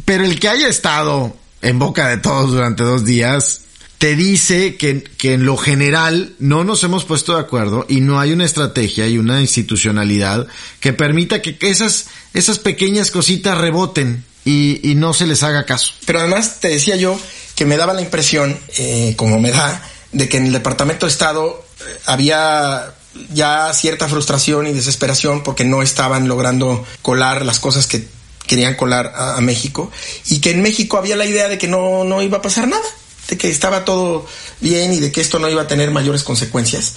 Pero 0.05 0.24
el 0.24 0.38
que 0.40 0.48
haya 0.48 0.68
estado 0.68 1.37
en 1.62 1.79
boca 1.79 2.09
de 2.09 2.18
todos 2.18 2.50
durante 2.50 2.83
dos 2.83 3.05
días, 3.05 3.62
te 4.00 4.16
dice 4.16 4.76
que, 4.76 5.02
que 5.02 5.34
en 5.34 5.44
lo 5.44 5.58
general 5.58 6.32
no 6.38 6.64
nos 6.64 6.82
hemos 6.84 7.04
puesto 7.04 7.34
de 7.34 7.40
acuerdo 7.40 7.84
y 7.86 8.00
no 8.00 8.18
hay 8.18 8.32
una 8.32 8.46
estrategia 8.46 9.06
y 9.06 9.18
una 9.18 9.42
institucionalidad 9.42 10.46
que 10.80 10.94
permita 10.94 11.42
que 11.42 11.58
esas, 11.60 12.06
esas 12.32 12.58
pequeñas 12.58 13.10
cositas 13.10 13.58
reboten 13.58 14.24
y, 14.46 14.80
y, 14.90 14.94
no 14.94 15.12
se 15.12 15.26
les 15.26 15.42
haga 15.42 15.66
caso. 15.66 15.92
Pero 16.06 16.20
además 16.20 16.60
te 16.60 16.68
decía 16.68 16.96
yo 16.96 17.20
que 17.54 17.66
me 17.66 17.76
daba 17.76 17.92
la 17.92 18.00
impresión, 18.00 18.58
eh, 18.78 19.12
como 19.18 19.38
me 19.38 19.50
da, 19.50 19.86
de 20.12 20.30
que 20.30 20.38
en 20.38 20.46
el 20.46 20.52
Departamento 20.54 21.04
de 21.04 21.12
Estado 21.12 21.62
eh, 21.80 21.98
había 22.06 22.94
ya 23.34 23.70
cierta 23.74 24.08
frustración 24.08 24.66
y 24.66 24.72
desesperación 24.72 25.42
porque 25.42 25.64
no 25.64 25.82
estaban 25.82 26.26
logrando 26.26 26.86
colar 27.02 27.44
las 27.44 27.60
cosas 27.60 27.86
que 27.86 28.08
querían 28.46 28.76
colar 28.76 29.12
a, 29.14 29.36
a, 29.36 29.40
México 29.42 29.92
y 30.30 30.40
que 30.40 30.52
en 30.52 30.62
México 30.62 30.96
había 30.96 31.16
la 31.16 31.26
idea 31.26 31.48
de 31.48 31.58
que 31.58 31.68
no, 31.68 32.04
no 32.04 32.22
iba 32.22 32.38
a 32.38 32.42
pasar 32.42 32.66
nada, 32.66 32.82
de 33.28 33.38
que 33.38 33.48
estaba 33.50 33.85
todo 33.85 34.26
bien 34.61 34.92
y 34.92 35.00
de 35.00 35.12
que 35.12 35.20
esto 35.20 35.38
no 35.38 35.48
iba 35.48 35.62
a 35.62 35.66
tener 35.68 35.90
mayores 35.90 36.22
consecuencias. 36.22 36.94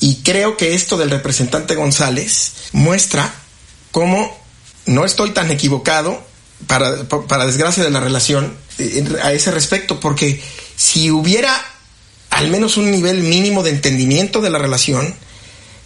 Y 0.00 0.16
creo 0.16 0.56
que 0.56 0.74
esto 0.74 0.96
del 0.96 1.10
representante 1.10 1.74
González 1.74 2.52
muestra 2.72 3.34
cómo 3.90 4.36
no 4.86 5.04
estoy 5.04 5.30
tan 5.30 5.50
equivocado 5.50 6.22
para, 6.66 7.04
para 7.04 7.46
desgracia 7.46 7.84
de 7.84 7.90
la 7.90 8.00
relación 8.00 8.56
a 9.22 9.32
ese 9.32 9.50
respecto, 9.50 10.00
porque 10.00 10.42
si 10.76 11.10
hubiera 11.10 11.64
al 12.30 12.48
menos 12.48 12.76
un 12.76 12.90
nivel 12.90 13.22
mínimo 13.22 13.62
de 13.62 13.70
entendimiento 13.70 14.40
de 14.40 14.50
la 14.50 14.58
relación 14.58 15.14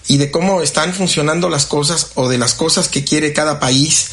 y 0.07 0.18
de 0.18 0.31
cómo 0.31 0.62
están 0.62 0.94
funcionando 0.94 1.49
las 1.49 1.66
cosas 1.66 2.12
o 2.14 2.29
de 2.29 2.38
las 2.38 2.55
cosas 2.55 2.88
que 2.88 3.05
quiere 3.05 3.33
cada 3.33 3.59
país 3.59 4.09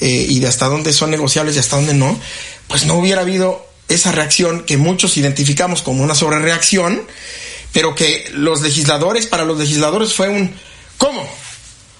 eh, 0.00 0.26
y 0.28 0.40
de 0.40 0.46
hasta 0.46 0.66
dónde 0.66 0.92
son 0.92 1.10
negociables 1.10 1.56
y 1.56 1.58
hasta 1.58 1.76
dónde 1.76 1.94
no, 1.94 2.18
pues 2.68 2.86
no 2.86 2.94
hubiera 2.94 3.20
habido 3.20 3.66
esa 3.88 4.12
reacción 4.12 4.64
que 4.64 4.76
muchos 4.76 5.16
identificamos 5.16 5.82
como 5.82 6.02
una 6.02 6.14
sobrereacción, 6.14 7.02
pero 7.72 7.94
que 7.94 8.30
los 8.32 8.62
legisladores, 8.62 9.26
para 9.26 9.44
los 9.44 9.58
legisladores 9.58 10.12
fue 10.12 10.28
un 10.28 10.54
¿cómo? 10.98 11.28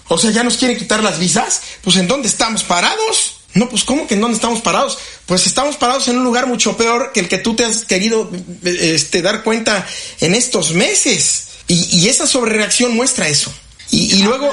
O 0.08 0.18
sea, 0.18 0.30
ya 0.30 0.44
nos 0.44 0.56
quieren 0.56 0.78
quitar 0.78 1.02
las 1.02 1.18
visas, 1.18 1.62
pues 1.82 1.96
¿en 1.96 2.06
dónde 2.06 2.28
estamos 2.28 2.62
parados? 2.62 3.40
No, 3.54 3.68
pues 3.68 3.84
¿cómo 3.84 4.06
que 4.06 4.14
en 4.14 4.20
dónde 4.20 4.36
estamos 4.36 4.60
parados? 4.60 4.98
Pues 5.26 5.46
estamos 5.46 5.76
parados 5.76 6.08
en 6.08 6.18
un 6.18 6.24
lugar 6.24 6.46
mucho 6.46 6.76
peor 6.76 7.12
que 7.12 7.20
el 7.20 7.28
que 7.28 7.38
tú 7.38 7.54
te 7.54 7.64
has 7.64 7.84
querido 7.84 8.30
este, 8.64 9.22
dar 9.22 9.44
cuenta 9.44 9.86
en 10.20 10.34
estos 10.34 10.72
meses. 10.72 11.44
Y, 11.68 12.00
y 12.00 12.08
esa 12.08 12.26
sobrereacción 12.26 12.94
muestra 12.94 13.28
eso. 13.28 13.52
Y, 13.90 14.16
y 14.16 14.22
luego 14.22 14.52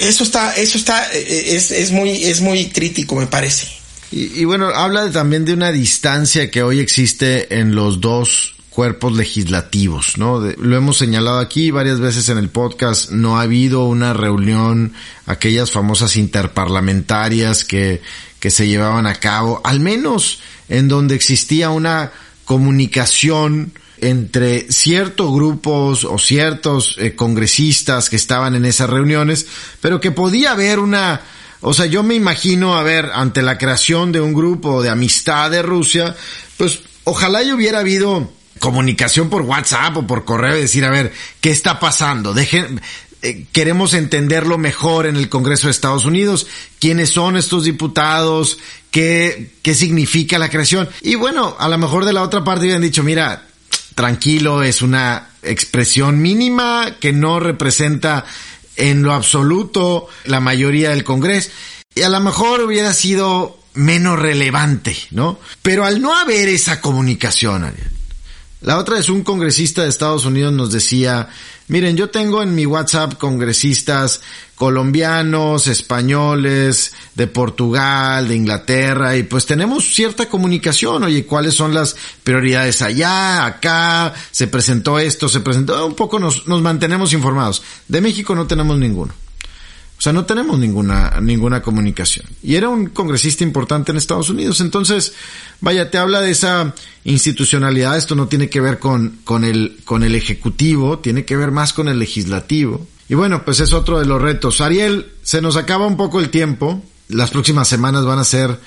eso 0.00 0.22
está, 0.22 0.54
eso 0.54 0.78
está, 0.78 1.12
es, 1.12 1.72
es, 1.72 1.90
muy, 1.90 2.24
es 2.24 2.40
muy 2.40 2.70
crítico, 2.70 3.16
me 3.16 3.26
parece. 3.26 3.66
Y, 4.10 4.40
y 4.40 4.44
bueno, 4.44 4.68
habla 4.68 5.10
también 5.10 5.44
de 5.44 5.54
una 5.54 5.72
distancia 5.72 6.50
que 6.50 6.62
hoy 6.62 6.80
existe 6.80 7.58
en 7.58 7.74
los 7.74 8.00
dos 8.00 8.54
cuerpos 8.70 9.16
legislativos, 9.16 10.16
¿no? 10.16 10.40
De, 10.40 10.56
lo 10.56 10.76
hemos 10.76 10.96
señalado 10.96 11.38
aquí 11.38 11.70
varias 11.70 12.00
veces 12.00 12.28
en 12.28 12.38
el 12.38 12.48
podcast, 12.48 13.10
no 13.10 13.38
ha 13.38 13.42
habido 13.42 13.84
una 13.84 14.14
reunión, 14.14 14.94
aquellas 15.26 15.70
famosas 15.70 16.16
interparlamentarias 16.16 17.64
que, 17.64 18.00
que 18.38 18.50
se 18.50 18.68
llevaban 18.68 19.06
a 19.06 19.16
cabo, 19.16 19.60
al 19.64 19.80
menos 19.80 20.40
en 20.68 20.88
donde 20.88 21.14
existía 21.14 21.70
una 21.70 22.12
comunicación 22.44 23.72
entre 23.98 24.72
ciertos 24.72 25.30
grupos 25.32 26.04
o 26.04 26.18
ciertos 26.18 26.96
eh, 26.98 27.14
congresistas 27.14 28.08
que 28.08 28.16
estaban 28.16 28.54
en 28.54 28.64
esas 28.64 28.88
reuniones, 28.88 29.46
pero 29.80 30.00
que 30.00 30.10
podía 30.10 30.52
haber 30.52 30.78
una, 30.78 31.20
o 31.60 31.74
sea, 31.74 31.86
yo 31.86 32.02
me 32.02 32.14
imagino, 32.14 32.76
a 32.76 32.82
ver, 32.82 33.10
ante 33.12 33.42
la 33.42 33.58
creación 33.58 34.12
de 34.12 34.20
un 34.20 34.32
grupo 34.32 34.82
de 34.82 34.90
amistad 34.90 35.50
de 35.50 35.62
Rusia, 35.62 36.16
pues 36.56 36.80
ojalá 37.04 37.42
y 37.42 37.52
hubiera 37.52 37.80
habido 37.80 38.30
comunicación 38.58 39.28
por 39.28 39.42
WhatsApp 39.42 39.96
o 39.96 40.06
por 40.06 40.24
correo 40.24 40.56
y 40.56 40.62
decir, 40.62 40.84
a 40.84 40.90
ver, 40.90 41.12
¿qué 41.40 41.50
está 41.50 41.80
pasando? 41.80 42.32
Dejen, 42.32 42.80
eh, 43.22 43.46
queremos 43.52 43.92
entenderlo 43.92 44.56
mejor 44.56 45.06
en 45.06 45.16
el 45.16 45.28
Congreso 45.28 45.66
de 45.66 45.72
Estados 45.72 46.06
Unidos, 46.06 46.46
quiénes 46.78 47.10
son 47.10 47.36
estos 47.36 47.64
diputados, 47.64 48.58
qué, 48.90 49.52
qué 49.62 49.74
significa 49.74 50.38
la 50.38 50.48
creación. 50.48 50.88
Y 51.02 51.16
bueno, 51.16 51.56
a 51.58 51.68
lo 51.68 51.76
mejor 51.76 52.06
de 52.06 52.14
la 52.14 52.22
otra 52.22 52.42
parte 52.44 52.64
habían 52.64 52.82
dicho, 52.82 53.02
mira, 53.02 53.46
tranquilo, 53.94 54.62
es 54.62 54.80
una 54.80 55.28
expresión 55.42 56.22
mínima 56.22 56.96
que 57.00 57.12
no 57.12 57.40
representa 57.40 58.24
en 58.80 59.02
lo 59.02 59.12
absoluto 59.12 60.08
la 60.24 60.40
mayoría 60.40 60.90
del 60.90 61.04
Congreso. 61.04 61.50
Y 61.94 62.02
a 62.02 62.08
lo 62.08 62.20
mejor 62.20 62.62
hubiera 62.62 62.92
sido 62.94 63.58
menos 63.74 64.18
relevante, 64.18 64.96
¿no? 65.10 65.38
Pero 65.62 65.84
al 65.84 66.00
no 66.00 66.16
haber 66.16 66.48
esa 66.48 66.80
comunicación, 66.80 67.64
Ariel, 67.64 67.90
la 68.62 68.78
otra 68.78 68.98
es 68.98 69.08
un 69.08 69.22
congresista 69.22 69.82
de 69.82 69.88
Estados 69.88 70.24
Unidos 70.24 70.52
nos 70.52 70.70
decía, 70.70 71.28
miren, 71.70 71.96
yo 71.96 72.10
tengo 72.10 72.42
en 72.42 72.54
mi 72.54 72.66
WhatsApp 72.66 73.14
congresistas 73.14 74.20
colombianos, 74.54 75.68
españoles, 75.68 76.92
de 77.14 77.26
Portugal, 77.26 78.28
de 78.28 78.36
Inglaterra, 78.36 79.16
y 79.16 79.22
pues 79.22 79.46
tenemos 79.46 79.94
cierta 79.94 80.28
comunicación, 80.28 81.02
oye, 81.02 81.24
cuáles 81.24 81.54
son 81.54 81.72
las 81.72 81.96
prioridades 82.22 82.82
allá, 82.82 83.46
acá, 83.46 84.12
se 84.30 84.48
presentó 84.48 84.98
esto, 84.98 85.30
se 85.30 85.40
presentó, 85.40 85.86
un 85.86 85.94
poco 85.94 86.18
nos, 86.18 86.46
nos 86.46 86.60
mantenemos 86.60 87.14
informados. 87.14 87.62
De 87.88 88.02
México 88.02 88.34
no 88.34 88.46
tenemos 88.46 88.76
ninguno. 88.76 89.14
O 90.00 90.02
sea, 90.02 90.14
no 90.14 90.24
tenemos 90.24 90.58
ninguna, 90.58 91.18
ninguna 91.20 91.60
comunicación. 91.60 92.24
Y 92.42 92.54
era 92.54 92.70
un 92.70 92.86
congresista 92.86 93.44
importante 93.44 93.92
en 93.92 93.98
Estados 93.98 94.30
Unidos. 94.30 94.62
Entonces, 94.62 95.12
vaya, 95.60 95.90
te 95.90 95.98
habla 95.98 96.22
de 96.22 96.30
esa 96.30 96.74
institucionalidad. 97.04 97.98
Esto 97.98 98.14
no 98.14 98.26
tiene 98.26 98.48
que 98.48 98.62
ver 98.62 98.78
con, 98.78 99.18
con 99.24 99.44
el, 99.44 99.76
con 99.84 100.02
el 100.02 100.14
ejecutivo, 100.14 101.00
tiene 101.00 101.26
que 101.26 101.36
ver 101.36 101.50
más 101.50 101.74
con 101.74 101.86
el 101.86 101.98
legislativo. 101.98 102.86
Y 103.10 103.14
bueno, 103.14 103.44
pues 103.44 103.60
es 103.60 103.74
otro 103.74 103.98
de 103.98 104.06
los 104.06 104.22
retos. 104.22 104.62
Ariel, 104.62 105.12
se 105.22 105.42
nos 105.42 105.56
acaba 105.56 105.86
un 105.86 105.98
poco 105.98 106.18
el 106.18 106.30
tiempo. 106.30 106.82
Las 107.08 107.30
próximas 107.30 107.68
semanas 107.68 108.06
van 108.06 108.20
a 108.20 108.24
ser, 108.24 108.58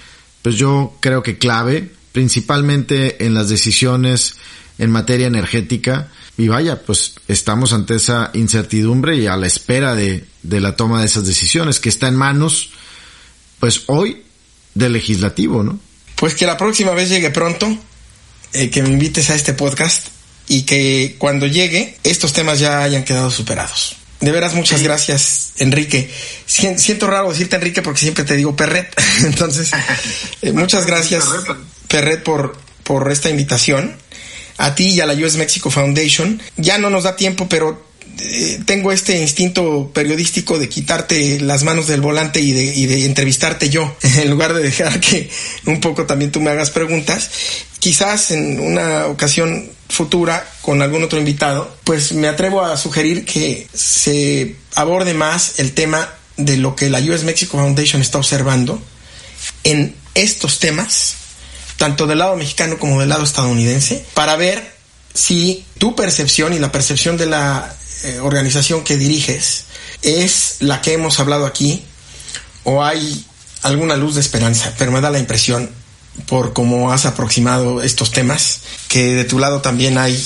pues 0.43 0.53
yo 0.53 0.93
creo 0.99 1.23
que 1.23 1.39
clave, 1.39 1.91
principalmente 2.11 3.25
en 3.25 3.33
las 3.33 3.49
decisiones 3.49 4.35
en 4.77 4.91
materia 4.91 5.25
energética. 5.25 6.11
Y 6.37 6.47
vaya, 6.47 6.81
pues 6.81 7.13
estamos 7.27 7.73
ante 7.73 7.95
esa 7.95 8.31
incertidumbre 8.33 9.17
y 9.17 9.27
a 9.27 9.37
la 9.37 9.47
espera 9.47 9.93
de, 9.93 10.25
de 10.41 10.59
la 10.59 10.75
toma 10.75 10.99
de 10.99 11.05
esas 11.05 11.25
decisiones, 11.25 11.79
que 11.79 11.89
está 11.89 12.07
en 12.07 12.15
manos, 12.15 12.71
pues 13.59 13.83
hoy, 13.87 14.23
del 14.73 14.93
legislativo, 14.93 15.63
¿no? 15.63 15.79
Pues 16.15 16.33
que 16.33 16.45
la 16.45 16.57
próxima 16.57 16.91
vez 16.91 17.09
llegue 17.09 17.29
pronto, 17.29 17.77
eh, 18.53 18.69
que 18.69 18.81
me 18.81 18.89
invites 18.89 19.29
a 19.29 19.35
este 19.35 19.53
podcast 19.53 20.07
y 20.47 20.63
que 20.63 21.15
cuando 21.17 21.47
llegue 21.47 21.97
estos 22.03 22.33
temas 22.33 22.59
ya 22.59 22.81
hayan 22.83 23.03
quedado 23.03 23.29
superados. 23.29 23.95
De 24.19 24.31
veras, 24.31 24.53
muchas 24.53 24.81
gracias, 24.81 25.53
Enrique. 25.57 26.09
Siento 26.45 27.07
raro 27.07 27.29
decirte 27.29 27.57
Enrique 27.57 27.81
porque 27.81 27.99
siempre 27.99 28.23
te 28.23 28.35
digo 28.35 28.55
Perret. 28.55 28.93
Entonces, 29.25 29.71
eh, 30.41 30.51
muchas 30.51 30.85
gracias, 30.87 31.25
Perret, 31.87 32.23
por, 32.23 32.57
por 32.83 33.11
esta 33.11 33.29
invitación 33.29 33.97
a 34.57 34.75
ti 34.75 34.89
y 34.89 35.01
a 35.01 35.05
la 35.05 35.13
US 35.13 35.35
Mexico 35.37 35.69
Foundation. 35.69 36.41
Ya 36.57 36.77
no 36.77 36.89
nos 36.89 37.03
da 37.03 37.15
tiempo, 37.15 37.47
pero 37.49 37.93
eh, 38.19 38.59
tengo 38.65 38.91
este 38.91 39.19
instinto 39.19 39.91
periodístico 39.93 40.59
de 40.59 40.69
quitarte 40.69 41.39
las 41.39 41.63
manos 41.63 41.87
del 41.87 42.01
volante 42.01 42.39
y 42.39 42.51
de, 42.51 42.63
y 42.63 42.85
de 42.85 43.05
entrevistarte 43.05 43.69
yo, 43.69 43.95
en 44.01 44.29
lugar 44.29 44.53
de 44.53 44.61
dejar 44.61 44.99
que 44.99 45.29
un 45.65 45.79
poco 45.79 46.05
también 46.05 46.31
tú 46.31 46.39
me 46.39 46.51
hagas 46.51 46.69
preguntas. 46.69 47.29
Quizás 47.79 48.31
en 48.31 48.59
una 48.59 49.07
ocasión 49.07 49.69
futura 49.89 50.47
con 50.61 50.81
algún 50.81 51.03
otro 51.03 51.19
invitado, 51.19 51.75
pues 51.83 52.13
me 52.13 52.27
atrevo 52.27 52.61
a 52.61 52.77
sugerir 52.77 53.25
que 53.25 53.67
se 53.73 54.55
aborde 54.75 55.13
más 55.13 55.59
el 55.59 55.73
tema 55.73 56.13
de 56.37 56.57
lo 56.57 56.75
que 56.75 56.89
la 56.89 56.99
US 56.99 57.23
Mexico 57.23 57.57
Foundation 57.57 58.01
está 58.01 58.17
observando 58.17 58.81
en 59.63 59.95
estos 60.15 60.59
temas 60.59 61.17
tanto 61.77 62.07
del 62.07 62.19
lado 62.19 62.35
mexicano 62.35 62.77
como 62.77 62.99
del 62.99 63.09
lado 63.09 63.23
estadounidense, 63.23 64.05
para 64.13 64.35
ver 64.35 64.73
si 65.13 65.65
tu 65.77 65.95
percepción 65.95 66.53
y 66.53 66.59
la 66.59 66.71
percepción 66.71 67.17
de 67.17 67.25
la 67.27 67.75
eh, 68.03 68.19
organización 68.19 68.83
que 68.83 68.97
diriges 68.97 69.65
es 70.01 70.57
la 70.59 70.81
que 70.81 70.93
hemos 70.93 71.19
hablado 71.19 71.45
aquí 71.45 71.83
o 72.63 72.83
hay 72.83 73.25
alguna 73.61 73.95
luz 73.95 74.15
de 74.15 74.21
esperanza, 74.21 74.73
pero 74.77 74.91
me 74.91 75.01
da 75.01 75.09
la 75.09 75.19
impresión 75.19 75.69
por 76.27 76.53
cómo 76.53 76.91
has 76.91 77.05
aproximado 77.05 77.81
estos 77.81 78.11
temas 78.11 78.61
que 78.87 79.15
de 79.15 79.23
tu 79.23 79.39
lado 79.39 79.61
también 79.61 79.97
hay 79.97 80.23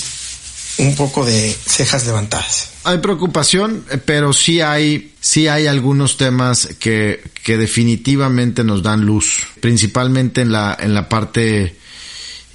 un 0.78 0.94
poco 0.94 1.24
de 1.24 1.52
cejas 1.66 2.06
levantadas. 2.06 2.70
Hay 2.84 2.98
preocupación, 2.98 3.84
eh, 3.90 3.98
pero 3.98 4.32
sí 4.32 4.60
hay, 4.60 5.12
sí 5.20 5.48
hay 5.48 5.66
algunos 5.66 6.16
temas 6.16 6.68
que, 6.78 7.22
que 7.44 7.58
definitivamente 7.58 8.64
nos 8.64 8.82
dan 8.82 9.04
luz, 9.04 9.46
principalmente 9.60 10.40
en 10.40 10.52
la, 10.52 10.76
en 10.78 10.94
la 10.94 11.08
parte 11.08 11.77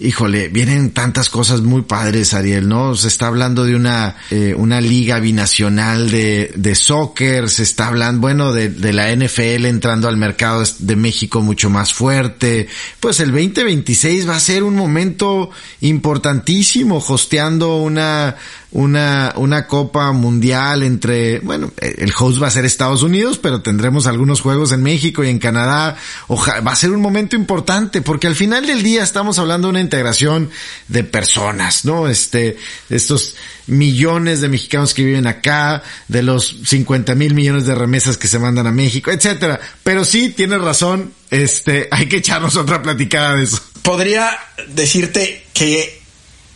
híjole, 0.04 0.50
vienen 0.50 0.92
tantas 0.92 1.30
cosas 1.30 1.62
muy 1.62 1.84
padres, 1.84 2.34
Ariel, 2.34 2.68
¿no? 2.68 2.96
Se 2.96 3.08
está 3.08 3.28
hablando 3.28 3.64
de 3.64 3.76
una, 3.76 4.18
eh, 4.32 4.54
una 4.56 4.82
liga 4.82 5.20
binacional 5.20 6.12
de, 6.12 6.52
de 6.56 6.76
soccer, 6.76 7.50
se 7.50 7.64
está 7.64 7.88
hablando, 7.88 8.22
bueno, 8.22 8.52
de, 8.52 8.70
de 8.70 8.94
la 8.94 9.16
NFL 9.16 9.66
entrando 9.66 10.10
al 10.10 10.18
mercado 10.18 10.64
de 10.80 10.96
México 10.96 11.42
mucho 11.42 11.70
más 11.70 11.94
fuerte. 11.94 12.68
Pues 13.00 13.20
el 13.22 13.32
2026 13.32 14.28
va 14.28 14.36
a 14.36 14.40
ser 14.40 14.64
un 14.64 14.76
momento 14.76 15.50
importantísimo, 15.82 16.98
hosteando 17.08 17.78
una, 17.78 18.36
una, 18.74 19.34
una 19.38 19.68
copa 19.68 20.12
mundial 20.14 20.82
entre, 20.82 21.40
bueno, 21.40 21.72
el 21.80 22.12
host 22.18 22.42
va 22.42 22.48
a 22.48 22.52
ser 22.52 22.66
Estados 22.66 23.04
Unidos, 23.04 23.38
pero 23.38 23.62
tendremos 23.62 24.08
algunos 24.08 24.42
juegos 24.42 24.72
en 24.72 24.82
México 24.82 25.24
y 25.24 25.30
en 25.30 25.38
Canadá. 25.38 25.96
va 26.30 26.72
a 26.72 26.76
ser 26.76 26.92
un 26.92 27.00
momento 27.00 27.36
importante 27.36 28.02
porque 28.02 28.26
al 28.26 28.36
final 28.36 28.66
del 28.66 28.82
día 28.82 29.04
estamos 29.04 29.38
hablando 29.38 29.68
de 29.68 29.74
una 29.74 29.82
integración 29.82 30.50
de 30.88 31.04
personas, 31.04 31.86
¿no? 31.86 32.08
Este, 32.08 32.58
estos 32.90 33.36
millones 33.68 34.42
de 34.42 34.50
mexicanos 34.50 34.96
que 34.96 35.04
viven 35.04 35.28
acá, 35.28 35.84
de 36.08 36.24
los 36.24 36.58
50 36.66 37.14
mil 37.14 37.36
millones 37.36 37.68
de 37.68 37.76
remesas 37.76 38.18
que 38.18 38.28
se 38.28 38.40
mandan 38.40 38.66
a 38.66 38.72
México, 38.72 39.12
etcétera. 39.12 39.60
Pero 39.84 40.04
sí, 40.04 40.30
tienes 40.30 40.60
razón, 40.60 41.14
este, 41.30 41.90
hay 41.92 42.08
que 42.08 42.18
echarnos 42.18 42.56
otra 42.56 42.82
platicada 42.82 43.36
de 43.36 43.44
eso. 43.44 43.62
Podría 43.84 44.32
decirte 44.70 45.46
que 45.54 46.02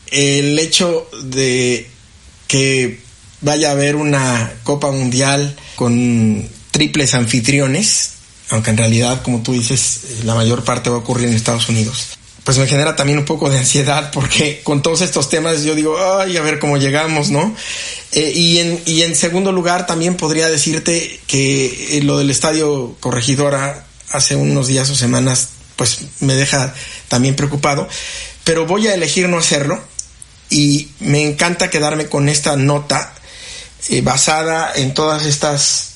el 0.10 0.58
hecho 0.58 1.08
de 1.24 1.92
que 2.48 3.00
vaya 3.42 3.70
a 3.70 3.72
haber 3.72 3.96
una 3.96 4.54
Copa 4.64 4.92
Mundial 4.92 5.56
con 5.76 6.48
triples 6.72 7.14
anfitriones, 7.14 8.12
aunque 8.50 8.72
en 8.72 8.78
realidad, 8.78 9.22
como 9.22 9.42
tú 9.42 9.54
dices, 9.54 10.02
la 10.24 10.36
mayor 10.36 10.64
parte 10.64 10.90
va 10.90 10.98
a 10.98 11.00
ocurrir 11.00 11.28
en 11.28 11.36
Estados 11.36 11.70
Unidos. 11.70 12.18
Pues 12.44 12.58
me 12.58 12.68
genera 12.68 12.96
también 12.96 13.20
un 13.20 13.26
poco 13.26 13.50
de 13.50 13.58
ansiedad 13.58 14.10
porque 14.12 14.62
con 14.64 14.82
todos 14.82 15.02
estos 15.02 15.30
temas 15.30 15.64
yo 15.64 15.76
digo, 15.76 15.98
ay, 16.00 16.38
a 16.38 16.42
ver 16.42 16.60
cómo 16.60 16.78
llegamos, 16.78 17.30
¿no? 17.30 17.54
Eh, 18.14 18.32
y, 18.34 18.60
en, 18.60 18.82
y 18.86 19.02
en 19.02 19.18
segundo 19.18 19.52
lugar 19.52 19.86
también 19.86 20.16
podría 20.16 20.48
decirte 20.48 21.20
que 21.28 21.98
eh, 21.98 22.04
lo 22.04 22.18
del 22.18 22.30
estadio 22.30 22.96
corregidora 23.02 23.86
hace 24.12 24.38
unos 24.38 24.68
días 24.68 24.90
o 24.90 24.96
semanas 24.96 25.50
pues 25.76 26.00
me 26.22 26.36
deja 26.36 26.74
también 27.10 27.36
preocupado, 27.36 27.88
pero 28.46 28.66
voy 28.66 28.88
a 28.88 28.94
elegir 28.94 29.28
no 29.28 29.38
hacerlo 29.38 29.84
y 30.50 30.90
me 31.00 31.28
encanta 31.28 31.70
quedarme 31.70 32.08
con 32.08 32.30
esta 32.30 32.56
nota 32.56 33.14
eh, 33.90 34.02
basada 34.02 34.72
en 34.76 34.94
todas 34.94 35.26
estas 35.26 35.92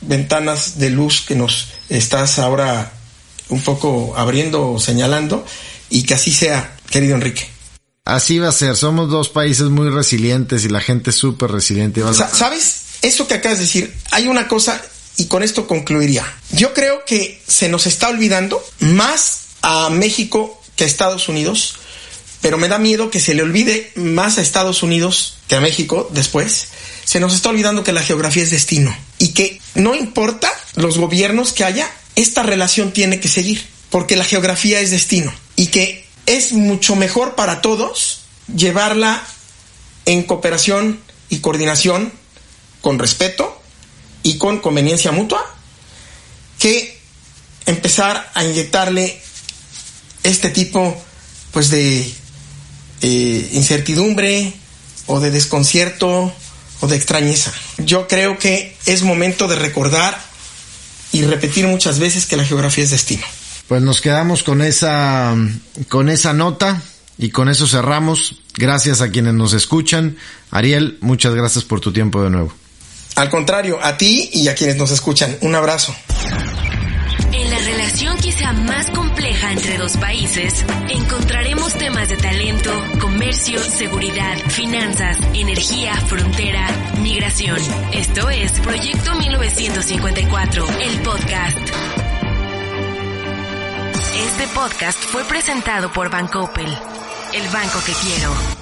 ventanas 0.00 0.78
de 0.78 0.90
luz 0.90 1.22
que 1.26 1.34
nos 1.34 1.68
estás 1.88 2.38
ahora 2.38 2.92
un 3.48 3.62
poco 3.62 4.14
abriendo 4.16 4.72
o 4.72 4.80
señalando 4.80 5.44
y 5.90 6.04
que 6.04 6.14
así 6.14 6.32
sea, 6.32 6.76
querido 6.90 7.14
Enrique. 7.14 7.48
Así 8.04 8.38
va 8.38 8.48
a 8.48 8.52
ser, 8.52 8.76
somos 8.76 9.10
dos 9.10 9.28
países 9.28 9.66
muy 9.66 9.88
resilientes 9.88 10.64
y 10.64 10.68
la 10.68 10.80
gente 10.80 11.10
es 11.10 11.16
súper 11.16 11.52
resiliente. 11.52 12.02
¿Sabes? 12.12 12.82
Eso 13.02 13.28
que 13.28 13.34
acabas 13.34 13.58
de 13.58 13.64
decir, 13.64 13.94
hay 14.10 14.26
una 14.26 14.48
cosa 14.48 14.82
y 15.16 15.26
con 15.26 15.42
esto 15.42 15.66
concluiría. 15.66 16.26
Yo 16.50 16.72
creo 16.72 17.04
que 17.04 17.40
se 17.46 17.68
nos 17.68 17.86
está 17.86 18.08
olvidando 18.08 18.62
más 18.80 19.42
a 19.62 19.88
México 19.90 20.60
que 20.74 20.84
a 20.84 20.86
Estados 20.86 21.28
Unidos 21.28 21.76
pero 22.42 22.58
me 22.58 22.68
da 22.68 22.78
miedo 22.78 23.08
que 23.08 23.20
se 23.20 23.34
le 23.34 23.42
olvide 23.42 23.92
más 23.94 24.36
a 24.36 24.42
Estados 24.42 24.82
Unidos 24.82 25.38
que 25.48 25.54
a 25.54 25.60
México 25.60 26.10
después. 26.12 26.68
Se 27.04 27.20
nos 27.20 27.34
está 27.34 27.48
olvidando 27.48 27.84
que 27.84 27.92
la 27.92 28.02
geografía 28.02 28.42
es 28.42 28.50
destino 28.50 28.94
y 29.18 29.28
que 29.28 29.60
no 29.74 29.94
importa 29.94 30.52
los 30.74 30.98
gobiernos 30.98 31.52
que 31.52 31.64
haya, 31.64 31.90
esta 32.16 32.42
relación 32.42 32.92
tiene 32.92 33.20
que 33.20 33.28
seguir, 33.28 33.64
porque 33.90 34.16
la 34.16 34.24
geografía 34.24 34.80
es 34.80 34.90
destino 34.90 35.32
y 35.56 35.68
que 35.68 36.04
es 36.26 36.52
mucho 36.52 36.96
mejor 36.96 37.36
para 37.36 37.62
todos 37.62 38.22
llevarla 38.54 39.24
en 40.04 40.24
cooperación 40.24 41.00
y 41.28 41.38
coordinación 41.38 42.12
con 42.80 42.98
respeto 42.98 43.62
y 44.24 44.36
con 44.38 44.58
conveniencia 44.58 45.12
mutua 45.12 45.44
que 46.58 46.98
empezar 47.66 48.30
a 48.34 48.44
inyectarle 48.44 49.20
este 50.24 50.50
tipo 50.50 51.00
pues 51.52 51.70
de 51.70 52.12
eh, 53.02 53.50
incertidumbre 53.52 54.52
o 55.06 55.20
de 55.20 55.30
desconcierto 55.30 56.32
o 56.80 56.86
de 56.86 56.96
extrañeza. 56.96 57.52
Yo 57.78 58.08
creo 58.08 58.38
que 58.38 58.76
es 58.86 59.02
momento 59.02 59.48
de 59.48 59.56
recordar 59.56 60.18
y 61.12 61.22
repetir 61.24 61.66
muchas 61.66 61.98
veces 61.98 62.26
que 62.26 62.36
la 62.36 62.44
geografía 62.44 62.84
es 62.84 62.90
destino. 62.90 63.24
Pues 63.68 63.82
nos 63.82 64.00
quedamos 64.00 64.42
con 64.42 64.62
esa, 64.62 65.36
con 65.88 66.08
esa 66.08 66.32
nota 66.32 66.82
y 67.18 67.30
con 67.30 67.48
eso 67.48 67.66
cerramos. 67.66 68.40
Gracias 68.54 69.00
a 69.00 69.10
quienes 69.10 69.34
nos 69.34 69.52
escuchan. 69.52 70.16
Ariel, 70.50 70.98
muchas 71.00 71.34
gracias 71.34 71.64
por 71.64 71.80
tu 71.80 71.92
tiempo 71.92 72.22
de 72.22 72.30
nuevo. 72.30 72.52
Al 73.14 73.28
contrario, 73.28 73.78
a 73.82 73.96
ti 73.96 74.30
y 74.32 74.48
a 74.48 74.54
quienes 74.54 74.76
nos 74.76 74.90
escuchan. 74.90 75.36
Un 75.42 75.54
abrazo. 75.54 75.94
Relación 77.92 78.16
quizá 78.16 78.52
más 78.54 78.90
compleja 78.90 79.52
entre 79.52 79.76
dos 79.76 79.98
países, 79.98 80.64
encontraremos 80.88 81.74
temas 81.74 82.08
de 82.08 82.16
talento, 82.16 82.70
comercio, 83.02 83.60
seguridad, 83.60 84.34
finanzas, 84.48 85.18
energía, 85.34 85.94
frontera, 85.96 86.68
migración. 87.02 87.58
Esto 87.92 88.30
es 88.30 88.52
Proyecto 88.60 89.14
1954, 89.14 90.66
el 90.80 91.02
podcast. 91.02 91.58
Este 94.16 94.46
podcast 94.54 94.98
fue 94.98 95.24
presentado 95.24 95.92
por 95.92 96.08
Bancoppel, 96.08 96.74
el 97.34 97.48
banco 97.50 97.78
que 97.84 97.92
quiero. 97.92 98.61